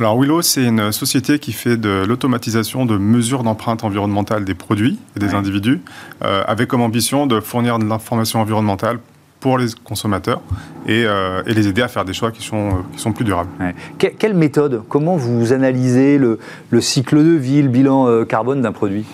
Alors 0.00 0.20
Willow, 0.20 0.42
c'est 0.42 0.64
une 0.64 0.90
société 0.90 1.38
qui 1.38 1.52
fait 1.52 1.76
de 1.76 2.04
l'automatisation 2.04 2.86
de 2.86 2.98
mesures 2.98 3.44
d'empreinte 3.44 3.84
environnementale 3.84 4.44
des 4.44 4.54
produits 4.54 4.98
et 5.14 5.20
des 5.20 5.34
individus, 5.34 5.80
euh, 6.24 6.42
avec 6.48 6.66
comme 6.66 6.82
ambition 6.82 7.28
de 7.28 7.38
fournir 7.38 7.78
de 7.78 7.84
l'information 7.84 8.40
environnementale 8.40 8.98
pour 9.44 9.58
les 9.58 9.66
consommateurs 9.84 10.40
euh, 10.88 11.42
et, 11.46 11.52
les 11.52 11.68
aider 11.68 11.82
à 11.82 11.88
faire 11.88 12.06
des 12.06 12.14
choix 12.14 12.30
qui 12.30 12.42
sont, 12.42 12.68
euh, 12.68 12.72
qui 12.94 12.98
sont 12.98 13.12
plus 13.12 13.26
durables. 13.26 13.50
quelle 13.98 14.32
méthode 14.32 14.82
Comment 14.88 15.16
vous 15.16 15.52
analysez 15.52 16.16
le, 16.16 16.38
le, 16.70 16.80
cycle 16.80 17.18
de 17.22 17.32
vie, 17.32 17.60
le 17.60 17.68
bilan 17.68 18.08
euh, 18.08 18.24
carbone 18.24 18.62
d'un 18.62 18.72
produit? 18.72 19.04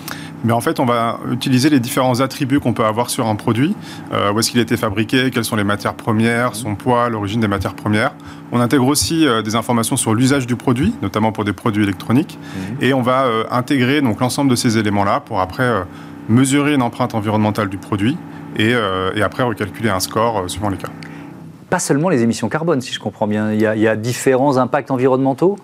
Mais 0.45 0.53
en 0.53 0.61
fait, 0.61 0.79
on 0.79 0.85
va 0.85 1.19
utiliser 1.33 1.69
les 1.69 1.81
différents 1.81 2.21
attributs 2.21 2.61
qu'on 2.61 2.75
peut 2.75 2.85
avoir 2.85 3.11
sur 3.11 3.27
un 3.27 3.35
produit. 3.35 3.75
où 4.12 4.38
est-ce 4.38 4.53
qu'il 4.53 4.61
a 4.61 4.62
été 4.62 4.77
fabriqué, 4.77 5.33
quelles 5.33 5.45
sont 5.45 5.57
les 5.57 5.64
matières 5.64 5.95
premières, 5.95 6.55
son 6.55 6.77
poids, 6.77 7.09
l'origine 7.09 7.40
des 7.40 7.49
matières 7.49 7.75
premières. 7.75 8.12
On 8.53 8.61
intègre 8.61 8.87
aussi 8.87 9.27
des 9.45 9.55
informations 9.57 9.97
sur 9.97 10.14
l'usage 10.14 10.47
du 10.47 10.57
produit, 10.57 10.95
notamment 11.03 11.31
pour 11.33 11.45
des 11.45 11.53
produits 11.53 11.83
électroniques. 11.83 12.38
Mhm. 12.40 12.77
Et 12.81 12.95
on 12.95 13.03
va 13.03 13.27
intégrer 13.51 14.01
donc 14.01 14.21
l'ensemble 14.21 14.51
de 14.51 14.57
ces 14.57 14.79
éléments-là 14.79 15.21
pour 15.21 15.40
après 15.43 15.69
mesurer 16.31 16.73
une 16.73 16.83
empreinte 16.83 17.14
environnementale 17.14 17.69
du 17.69 17.77
produit 17.77 18.16
euh, 18.58 19.12
et, 19.14 19.22
après 19.22 19.42
recalculer 19.42 19.90
un 19.90 20.00
score 20.00 20.38
euh, 20.38 20.48
suivant 20.48 20.68
les 20.68 20.76
cas. 20.76 20.88
Pas 21.68 21.78
seulement 21.78 22.08
les 22.08 22.22
émissions 22.22 22.48
carbone, 22.48 22.80
si 22.80 22.92
je 22.92 22.98
comprends 22.98 23.26
bien. 23.26 23.52
Il 23.52 23.60
y 23.60 23.66
a, 23.66 23.96
différents 23.96 24.56
impacts 24.56 24.90
environnementaux? 24.90 25.56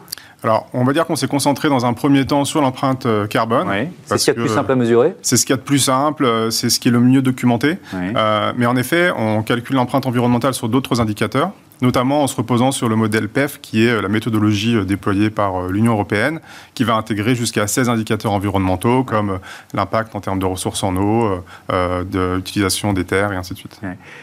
Alors, 0.44 0.68
on 0.72 0.84
va 0.84 0.92
dire 0.92 1.06
qu'on 1.06 1.16
s'est 1.16 1.26
concentré 1.26 1.68
dans 1.68 1.86
un 1.86 1.94
premier 1.94 2.24
temps 2.26 2.44
sur 2.44 2.60
l'empreinte 2.60 3.06
euh, 3.06 3.26
carbone. 3.26 3.66
c'est 4.04 4.18
ce 4.18 4.24
qu'il 4.24 4.34
y 4.34 4.36
a 4.36 4.38
de 4.38 4.46
plus 4.46 4.54
simple 4.54 4.70
à 4.70 4.76
mesurer? 4.76 5.16
C'est 5.22 5.36
ce 5.36 5.44
qu'il 5.44 5.54
y 5.54 5.54
a 5.54 5.56
de 5.56 5.62
plus 5.62 5.80
simple, 5.80 6.52
c'est 6.52 6.70
ce 6.70 6.78
qui 6.78 6.88
est 6.88 6.92
le 6.92 7.00
mieux 7.00 7.22
documenté. 7.22 7.78
mais 8.56 8.66
en 8.66 8.76
effet, 8.76 9.10
on 9.16 9.42
calcule 9.42 9.76
l'empreinte 9.76 10.06
environnementale 10.06 10.54
sur 10.54 10.68
d'autres 10.68 11.00
indicateurs. 11.00 11.52
Notamment 11.80 12.22
en 12.22 12.26
se 12.26 12.36
reposant 12.36 12.72
sur 12.72 12.88
le 12.88 12.96
modèle 12.96 13.28
PEF, 13.28 13.60
qui 13.60 13.84
est 13.84 14.00
la 14.00 14.08
méthodologie 14.08 14.84
déployée 14.84 15.30
par 15.30 15.68
l'Union 15.68 15.92
européenne, 15.92 16.40
qui 16.74 16.84
va 16.84 16.94
intégrer 16.94 17.34
jusqu'à 17.34 17.66
16 17.66 17.88
indicateurs 17.88 18.32
environnementaux, 18.32 19.04
comme 19.04 19.38
l'impact 19.74 20.14
en 20.14 20.20
termes 20.20 20.38
de 20.38 20.46
ressources 20.46 20.82
en 20.82 20.96
eau, 20.96 21.42
de 21.70 22.36
l'utilisation 22.36 22.92
des 22.92 23.04
terres, 23.04 23.32
et 23.32 23.36
ainsi 23.36 23.54
de 23.54 23.58
suite. 23.58 23.80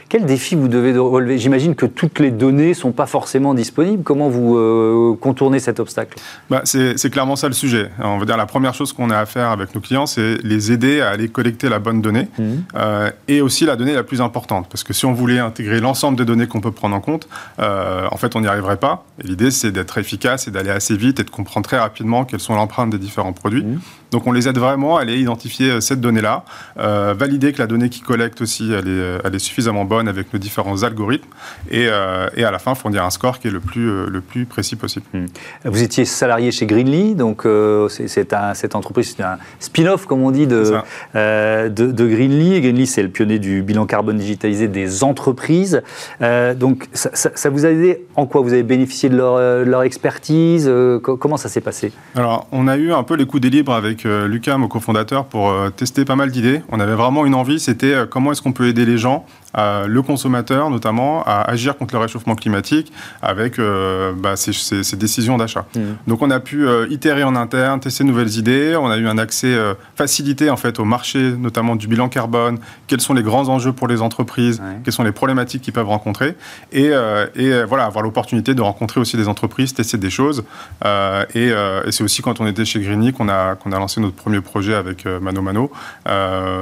Quel 0.09 0.25
défi 0.25 0.55
vous 0.55 0.67
devez 0.67 0.97
relever? 0.97 1.37
J'imagine 1.37 1.75
que 1.75 1.85
toutes 1.85 2.19
les 2.19 2.31
données 2.31 2.69
ne 2.69 2.73
sont 2.73 2.91
pas 2.91 3.05
forcément 3.05 3.53
disponibles. 3.53 4.03
Comment 4.03 4.29
vous 4.29 5.17
contournez 5.21 5.59
cet 5.59 5.79
obstacle? 5.79 6.17
Bah, 6.49 6.61
C'est 6.65 7.09
clairement 7.09 7.35
ça 7.35 7.47
le 7.47 7.53
sujet. 7.53 7.89
on 7.99 8.17
va 8.17 8.25
dire 8.25 8.37
la 8.37 8.45
première 8.45 8.73
chose 8.73 8.93
qu'on 8.93 9.09
a 9.09 9.17
à 9.17 9.25
faire 9.25 9.49
avec 9.49 9.73
nos 9.75 9.81
clients, 9.81 10.05
c'est 10.05 10.37
les 10.43 10.71
aider 10.71 11.01
à 11.01 11.09
aller 11.09 11.29
collecter 11.29 11.69
la 11.69 11.79
bonne 11.79 12.01
donnée 12.01 12.27
mmh. 12.37 12.43
euh, 12.75 13.11
et 13.27 13.41
aussi 13.41 13.65
la 13.65 13.75
donnée 13.75 13.93
la 13.93 14.03
plus 14.03 14.21
importante. 14.21 14.67
Parce 14.69 14.83
que 14.83 14.93
si 14.93 15.05
on 15.05 15.13
voulait 15.13 15.39
intégrer 15.39 15.79
l'ensemble 15.79 16.17
des 16.17 16.25
données 16.25 16.47
qu'on 16.47 16.61
peut 16.61 16.71
prendre 16.71 16.95
en 16.95 17.01
compte, 17.01 17.27
euh, 17.59 18.07
en 18.11 18.17
fait, 18.17 18.35
on 18.35 18.41
n'y 18.41 18.47
arriverait 18.47 18.77
pas. 18.77 19.05
l'idée, 19.21 19.51
c'est 19.51 19.71
d'être 19.71 19.97
efficace 19.97 20.47
et 20.47 20.51
d'aller 20.51 20.71
assez 20.71 20.97
vite 20.97 21.19
et 21.19 21.23
de 21.23 21.29
comprendre 21.29 21.65
très 21.65 21.79
rapidement 21.79 22.25
quelles 22.25 22.39
sont 22.39 22.55
l'empreinte 22.55 22.89
des 22.89 22.97
différents 22.97 23.33
produits. 23.33 23.63
Mmh. 23.63 23.79
Donc, 24.13 24.25
on 24.25 24.31
les 24.31 24.47
aide 24.47 24.57
vraiment 24.57 24.97
à 24.97 25.01
aller 25.01 25.19
identifier 25.19 25.71
euh, 25.71 25.81
cette 25.81 25.99
donnée-là, 25.99 26.45
valider 26.77 27.51
que 27.51 27.59
la 27.59 27.67
donnée 27.67 27.89
qu'ils 27.89 28.03
collectent 28.03 28.41
aussi, 28.41 28.71
elle 28.71 28.87
est, 28.87 29.19
elle 29.23 29.35
est, 29.35 29.39
suffisamment 29.39 29.83
bonne 29.83 30.07
avec 30.07 30.31
nos 30.33 30.39
différents 30.39 30.83
algorithmes 30.83 31.27
et, 31.69 31.83
et, 31.83 32.43
à 32.43 32.51
la 32.51 32.59
fin, 32.59 32.75
fournir 32.75 33.03
un 33.03 33.09
score 33.09 33.39
qui 33.39 33.49
est 33.49 33.51
le 33.51 33.59
plus, 33.59 34.05
le 34.07 34.21
plus 34.21 34.45
précis 34.45 34.75
possible. 34.75 35.05
Mmh. 35.13 35.25
Vous 35.65 35.83
étiez 35.83 36.05
salarié 36.05 36.51
chez 36.51 36.65
Greenly, 36.65 37.15
donc 37.15 37.45
c'est 37.89 38.33
un, 38.33 38.53
cette 38.53 38.75
entreprise, 38.75 39.15
c'est 39.17 39.23
un 39.23 39.37
spin-off, 39.59 40.05
comme 40.05 40.23
on 40.23 40.31
dit, 40.31 40.47
de, 40.47 40.73
euh, 41.15 41.69
de, 41.69 41.91
de, 41.91 42.07
Greenly. 42.07 42.61
Greenly, 42.61 42.87
c'est 42.87 43.03
le 43.03 43.09
pionnier 43.09 43.39
du 43.39 43.61
bilan 43.63 43.85
carbone 43.85 44.17
digitalisé 44.17 44.67
des 44.67 45.03
entreprises. 45.03 45.81
Euh, 46.21 46.53
donc, 46.53 46.87
ça, 46.93 47.49
vous 47.49 47.65
a 47.65 47.69
aidé 47.69 48.05
en 48.15 48.25
quoi? 48.25 48.41
Vous 48.41 48.53
avez 48.53 48.63
bénéficié 48.63 49.09
de 49.09 49.17
leur, 49.17 49.35
euh, 49.35 49.65
leur 49.65 49.83
expertise 49.83 50.71
Comment 51.03 51.37
ça 51.37 51.49
s'est 51.49 51.61
passé? 51.61 51.91
Alors, 52.15 52.47
on 52.51 52.67
a 52.67 52.77
eu 52.77 52.91
un 52.91 53.03
peu 53.03 53.15
les 53.15 53.25
coups 53.25 53.41
des 53.41 53.49
libres 53.49 53.73
avec 53.73 54.02
Lucas, 54.05 54.57
mon 54.57 54.67
cofondateur, 54.67 55.25
pour 55.25 55.53
tester 55.75 56.05
pas 56.05 56.15
mal 56.15 56.31
d'idées. 56.31 56.61
On 56.69 56.79
avait 56.79 56.95
vraiment 56.95 57.25
une 57.25 57.35
envie, 57.35 57.59
c'était 57.59 57.95
comment 58.09 58.31
est-ce 58.31 58.41
qu'on 58.41 58.53
peut 58.53 58.67
aider 58.67 58.85
les 58.85 58.97
gens 58.97 59.25
le 59.55 60.01
consommateur 60.01 60.69
notamment 60.69 61.23
à 61.25 61.41
agir 61.49 61.77
contre 61.77 61.95
le 61.95 62.01
réchauffement 62.01 62.35
climatique 62.35 62.91
avec 63.21 63.59
euh, 63.59 64.13
bah, 64.15 64.35
ces, 64.35 64.95
décisions 64.95 65.37
d'achat. 65.37 65.65
Mmh. 65.75 65.79
Donc 66.07 66.21
on 66.21 66.31
a 66.31 66.39
pu 66.39 66.67
euh, 66.67 66.87
itérer 66.89 67.23
en 67.23 67.35
interne, 67.35 67.79
tester 67.79 68.03
de 68.03 68.09
nouvelles 68.09 68.37
idées, 68.37 68.75
on 68.75 68.89
a 68.89 68.97
eu 68.97 69.07
un 69.07 69.17
accès 69.17 69.53
euh, 69.53 69.73
facilité 69.95 70.49
en 70.49 70.57
fait 70.57 70.79
au 70.79 70.85
marché, 70.85 71.33
notamment 71.37 71.75
du 71.75 71.87
bilan 71.87 72.09
carbone, 72.09 72.59
quels 72.87 73.01
sont 73.01 73.13
les 73.13 73.23
grands 73.23 73.49
enjeux 73.49 73.73
pour 73.73 73.87
les 73.87 74.01
entreprises, 74.01 74.61
quelles 74.83 74.93
sont 74.93 75.03
les 75.03 75.11
problématiques 75.11 75.61
qu'ils 75.61 75.73
peuvent 75.73 75.87
rencontrer, 75.87 76.35
et, 76.71 76.91
et 77.35 77.63
voilà, 77.63 77.85
avoir 77.85 78.03
l'opportunité 78.03 78.55
de 78.55 78.61
rencontrer 78.61 78.99
aussi 78.99 79.17
des 79.17 79.27
entreprises, 79.27 79.73
tester 79.73 79.97
des 79.97 80.09
choses. 80.09 80.43
et, 80.83 81.47
et 81.47 81.91
c'est 81.91 82.03
aussi 82.03 82.21
quand 82.21 82.41
on 82.41 82.47
était 82.47 82.65
chez 82.65 82.79
Greeny 82.79 83.13
qu'on 83.13 83.29
a, 83.29 83.55
qu'on 83.55 83.71
a 83.71 83.79
lancé 83.79 84.01
notre 84.01 84.15
premier 84.15 84.41
projet 84.41 84.73
avec 84.73 85.05
Mano 85.05 85.41
Mano. 85.41 85.71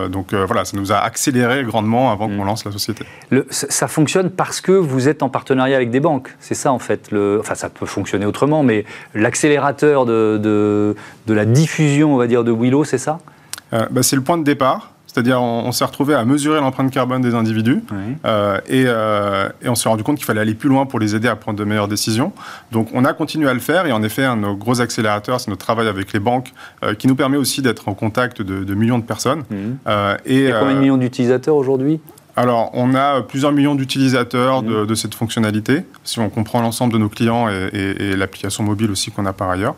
donc 0.10 0.34
voilà, 0.34 0.66
ça 0.66 0.78
nous 0.78 0.92
a 0.92 0.98
accéléré 0.98 1.64
grandement 1.64 2.12
avant 2.12 2.28
mmh. 2.28 2.38
qu'on 2.38 2.46
lance 2.46 2.66
la 2.66 2.72
société 2.72 2.81
ça 3.50 3.88
fonctionne 3.88 4.30
parce 4.30 4.62
que 4.62 4.72
vous 4.72 5.08
êtes 5.08 5.24
en 5.24 5.30
partenariat 5.30 5.76
avec 5.76 5.90
des 5.90 6.00
banques. 6.00 6.36
C'est 6.40 6.56
ça 6.56 6.72
en 6.72 6.80
fait. 6.80 7.12
Le, 7.12 7.40
enfin, 7.40 7.56
ça 7.56 7.70
peut 7.70 7.86
fonctionner 7.86 8.26
autrement, 8.26 8.64
mais 8.64 8.86
l'accélérateur 9.14 10.06
de, 10.06 10.40
de, 11.28 11.34
la 11.34 11.46
diffusion, 11.46 12.14
on 12.14 12.18
va 12.18 12.28
dire, 12.28 12.44
de 12.44 12.52
Willow, 12.52 12.84
c'est 12.84 12.98
ça? 12.98 13.20
Euh, 13.74 13.86
bah, 13.92 14.04
C'est 14.04 14.16
le 14.16 14.22
point 14.22 14.38
de 14.38 14.44
départ. 14.44 14.92
C'est-à-dire, 15.08 15.42
on, 15.42 15.74
s'est 15.74 15.84
retrouvé 15.84 16.14
à 16.14 16.24
mesurer 16.24 16.62
l'empreinte 16.62 16.90
carbone 16.90 17.22
des 17.22 17.36
individus 17.36 17.84
euh, 18.24 18.58
euh, 18.70 19.50
et, 19.62 19.68
on 19.68 19.76
s'est 19.76 19.90
rendu 19.90 20.04
compte 20.04 20.16
qu'il 20.16 20.26
fallait 20.26 20.40
aller 20.40 20.54
plus 20.54 20.70
loin 20.70 20.86
pour 20.86 21.00
les 21.00 21.16
aider 21.16 21.28
à 21.28 21.36
prendre 21.36 21.60
de 21.60 21.66
meilleures 21.66 21.90
décisions. 21.90 22.32
Donc, 22.72 22.88
on 22.94 23.04
a 23.04 23.12
continué 23.12 23.50
à 23.50 23.54
le 23.54 23.60
faire 23.60 23.86
et 23.86 23.92
en 23.92 24.04
effet, 24.04 24.24
un 24.24 24.38
de 24.38 24.44
nos 24.44 24.56
gros 24.56 24.80
accélérateurs, 24.80 25.42
c'est 25.42 25.50
notre 25.50 25.66
travail 25.66 25.90
avec 25.90 26.14
les 26.14 26.22
banques 26.22 26.54
qui 26.98 27.08
nous 27.08 27.16
permet 27.16 27.36
aussi 27.36 27.62
d'être 27.62 27.90
en 27.90 27.94
contact 27.94 28.42
de, 28.42 28.74
millions 28.74 29.00
de 29.00 29.04
personnes. 29.04 29.44
Mmh. 29.50 29.90
et, 30.28 30.36
Il 30.36 30.42
y 30.44 30.52
a 30.54 30.60
combien 30.60 30.76
de 30.76 30.80
millions 30.80 30.96
d'utilisateurs 30.96 31.58
aujourd'hui? 31.58 32.00
Alors, 32.42 32.72
on 32.74 32.96
a 32.96 33.22
plusieurs 33.22 33.52
millions 33.52 33.76
d'utilisateurs 33.76 34.64
de, 34.64 34.84
mmh. 34.84 34.96
cette 34.96 35.14
fonctionnalité, 35.14 35.84
si 36.04 36.20
on 36.20 36.28
comprend 36.32 36.60
l'ensemble 36.62 36.92
de 36.92 36.98
nos 36.98 37.08
clients 37.08 37.48
et, 37.48 38.16
l'application 38.16 38.64
mobile 38.64 38.90
aussi 38.90 39.12
qu'on 39.12 39.28
a 39.28 39.34
par 39.34 39.52
ailleurs. 39.52 39.76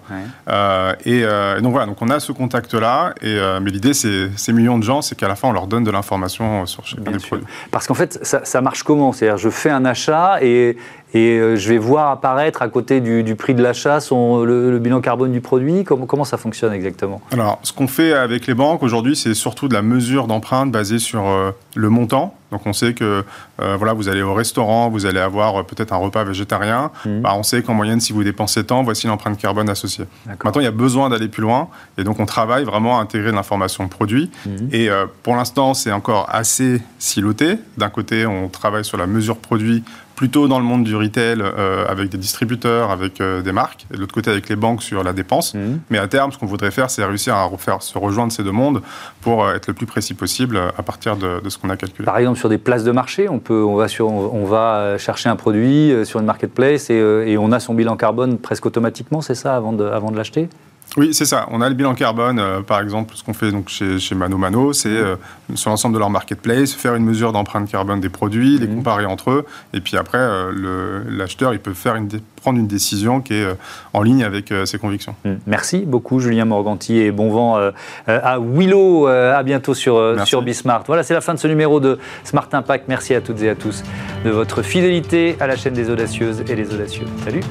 Euh, 0.47 0.93
euh, 1.07 1.57
et, 1.57 1.61
donc 1.61 1.71
voilà, 1.71 1.85
donc 1.87 2.01
on 2.01 2.09
a 2.09 2.21
ce 2.21 2.31
contact-là. 2.31 3.15
Euh, 3.23 3.59
mais 3.61 3.69
l'idée, 3.69 3.93
c'est 3.93 4.29
ces 4.37 4.53
millions 4.53 4.77
de 4.77 4.83
gens, 4.83 5.01
c'est 5.01 5.15
qu'à 5.15 5.27
la 5.27 5.35
fin, 5.35 5.49
on 5.49 5.51
leur 5.51 5.67
donne 5.67 5.83
de 5.83 5.91
l'information 5.91 6.65
sur 6.65 6.85
chacun 6.87 7.11
des 7.11 7.19
produits. 7.19 7.45
Parce 7.69 7.85
qu'en 7.85 7.95
fait, 7.95 8.17
ça, 8.21 8.45
ça 8.45 8.61
marche 8.61 8.83
comment? 8.83 9.11
C'est-à-dire, 9.11 9.37
je 9.37 9.49
fais 9.49 9.69
un 9.69 9.83
achat 9.83 10.37
et 10.41 10.77
et 11.13 11.37
euh, 11.37 11.55
je 11.55 11.69
vais 11.69 11.77
voir 11.77 12.09
apparaître 12.09 12.61
à 12.61 12.69
côté 12.69 12.99
du, 12.99 13.35
prix 13.35 13.53
de 13.53 13.61
l'achat 13.61 13.99
le, 14.11 14.71
le, 14.71 14.79
bilan 14.79 14.99
carbone 14.99 15.31
du 15.31 15.41
produit. 15.41 15.83
Comment, 15.83 16.05
comment 16.07 16.23
ça 16.23 16.37
fonctionne 16.37 16.73
exactement? 16.73 17.21
Alors, 17.31 17.59
ce 17.61 17.71
qu'on 17.71 17.87
fait 17.87 18.13
avec 18.13 18.47
les 18.47 18.55
banques 18.55 18.81
aujourd'hui, 18.81 19.15
c'est 19.15 19.35
surtout 19.35 19.67
de 19.67 19.73
la 19.73 19.83
mesure 19.83 20.25
d'empreinte 20.25 20.71
basée 20.71 20.99
sur 20.99 21.27
euh, 21.27 21.51
le 21.75 21.89
montant. 21.89 22.35
Donc, 22.51 22.65
on 22.65 22.73
sait 22.73 22.93
que 22.93 23.23
euh, 23.61 23.75
voilà, 23.77 23.93
vous 23.93 24.09
allez 24.09 24.21
au 24.21 24.33
restaurant, 24.33 24.89
vous 24.89 25.05
allez 25.05 25.19
avoir 25.19 25.65
peut-être 25.65 25.91
un 25.91 25.97
repas 25.97 26.23
végétarien. 26.23 26.91
Mmh. 27.05 27.21
Bah, 27.21 27.33
on 27.35 27.43
sait 27.43 27.61
qu'en 27.63 27.73
moyenne, 27.73 27.99
si 27.99 28.13
vous 28.13 28.23
dépensez 28.23 28.63
tant, 28.63 28.83
voici 28.83 29.07
l'empreinte 29.07 29.37
carbone 29.37 29.69
associée. 29.69 30.05
Maintenant, 30.43 30.61
il 30.61 30.65
y 30.65 30.67
a 30.67 30.71
besoin 30.71 31.09
d'aller 31.09 31.27
plus 31.27 31.41
loin. 31.41 31.69
Et 31.97 32.03
donc, 32.03 32.19
on 32.19 32.25
travaille 32.25 32.63
vraiment 32.63 32.99
à 32.99 33.01
intégrer 33.01 33.31
l'information 33.31 33.87
produit. 33.87 34.29
Mmh. 34.45 34.49
Et 34.71 34.89
pour 35.23 35.35
l'instant, 35.35 35.73
c'est 35.73 35.91
encore 35.91 36.27
assez 36.31 36.81
siloté. 36.99 37.57
D'un 37.77 37.89
côté, 37.89 38.27
on 38.27 38.49
travaille 38.49 38.85
sur 38.85 38.97
la 38.97 39.07
mesure 39.07 39.37
produit 39.37 39.83
plutôt 40.15 40.47
dans 40.47 40.59
le 40.59 40.65
monde 40.65 40.83
du 40.83 40.95
retail 40.95 41.41
euh, 41.41 41.85
avec 41.87 42.09
des 42.09 42.17
distributeurs, 42.17 42.91
avec 42.91 43.19
euh, 43.19 43.41
des 43.41 43.51
marques, 43.51 43.85
et 43.91 43.95
de 43.95 43.99
l'autre 43.99 44.13
côté 44.13 44.29
avec 44.29 44.49
les 44.49 44.55
banques 44.55 44.83
sur 44.83 45.03
la 45.03 45.13
dépense. 45.13 45.53
Mmh. 45.53 45.79
Mais 45.89 45.97
à 45.97 46.07
terme, 46.07 46.31
ce 46.31 46.37
qu'on 46.37 46.45
voudrait 46.45 46.71
faire, 46.71 46.89
c'est 46.89 47.03
réussir 47.03 47.35
à 47.35 47.43
refaire, 47.43 47.81
se 47.81 47.97
rejoindre 47.97 48.31
ces 48.31 48.43
deux 48.43 48.51
mondes 48.51 48.81
pour 49.21 49.43
euh, 49.43 49.55
être 49.55 49.67
le 49.67 49.73
plus 49.73 49.85
précis 49.85 50.13
possible 50.13 50.59
à 50.77 50.83
partir 50.83 51.17
de, 51.17 51.41
ce 51.47 51.57
qu'on 51.57 51.69
a 51.69 51.77
calculé. 51.77 52.05
Par 52.05 52.17
exemple, 52.17 52.39
sur 52.39 52.49
des 52.49 52.57
places 52.57 52.83
de 52.83 52.91
marché, 52.91 53.27
on, 53.29 53.39
peut, 53.39 53.63
on, 53.63 53.75
va, 53.75 53.87
sur, 53.87 54.07
on 54.07 54.45
va 54.45 54.97
chercher 54.97 55.29
un 55.29 55.35
produit 55.35 55.93
sur 56.05 56.19
une 56.19 56.25
marketplace 56.25 56.89
et, 56.89 56.95
et 56.95 57.37
on 57.37 57.51
a 57.51 57.59
son 57.59 57.73
bilan 57.73 57.95
carbone 57.95 58.37
presque 58.37 58.65
automatiquement, 58.65 59.21
c'est 59.21 59.35
ça, 59.35 59.55
avant 59.55 59.73
de, 59.73 59.85
avant 59.85 60.11
de 60.11 60.17
l'acheter? 60.17 60.49
Oui, 60.97 61.13
c'est 61.13 61.25
ça. 61.25 61.47
On 61.51 61.61
a 61.61 61.69
le 61.69 61.75
bilan 61.75 61.95
carbone, 61.95 62.39
euh, 62.39 62.61
par 62.61 62.79
exemple, 62.79 63.15
ce 63.15 63.23
qu'on 63.23 63.33
fait 63.33 63.51
donc 63.51 63.69
chez, 63.69 63.97
chez 63.97 64.13
Mano 64.13 64.37
Mano, 64.37 64.73
c'est 64.73 64.89
euh, 64.89 65.15
sur 65.55 65.71
l'ensemble 65.71 65.95
de 65.95 65.99
leur 65.99 66.11
marketplace, 66.11 66.73
faire 66.73 66.93
une 66.93 67.03
mesure 67.03 67.31
d'empreinte 67.31 67.69
carbone 67.69 67.99
des 67.99 68.09
produits, 68.09 68.59
les 68.59 68.67
comparer 68.67 69.05
entre 69.05 69.31
eux, 69.31 69.45
et 69.73 69.81
puis 69.81 69.97
après, 69.97 70.19
euh, 70.19 71.01
l'acheteur, 71.09 71.53
il 71.53 71.59
peut 71.59 71.73
faire 71.73 71.95
une 71.95 72.09
prendre 72.43 72.59
une 72.59 72.67
décision 72.67 73.21
qui 73.21 73.35
est 73.35 73.47
en 73.93 74.01
ligne 74.01 74.21
avec 74.21 74.53
ses 74.65 74.77
convictions. 74.77 75.15
Mmh. 75.23 75.31
Merci 75.47 75.85
beaucoup, 75.85 76.19
Julien 76.19 76.43
Morganti, 76.43 76.97
et 76.97 77.09
bon 77.11 77.31
vent 77.31 77.71
à 78.05 78.37
Willow. 78.37 79.07
à 79.07 79.41
bientôt 79.43 79.73
sur, 79.73 80.17
sur 80.25 80.41
Bismart. 80.41 80.83
Voilà, 80.85 81.03
c'est 81.03 81.13
la 81.13 81.21
fin 81.21 81.33
de 81.33 81.39
ce 81.39 81.47
numéro 81.47 81.79
de 81.79 81.99
Smart 82.25 82.49
Impact. 82.51 82.89
Merci 82.89 83.15
à 83.15 83.21
toutes 83.21 83.41
et 83.43 83.49
à 83.49 83.55
tous 83.55 83.81
de 84.25 84.29
votre 84.29 84.61
fidélité 84.61 85.37
à 85.39 85.47
la 85.47 85.55
chaîne 85.55 85.73
des 85.73 85.89
audacieuses 85.89 86.41
et 86.41 86.55
des 86.55 86.73
audacieux. 86.73 87.05
Salut 87.23 87.43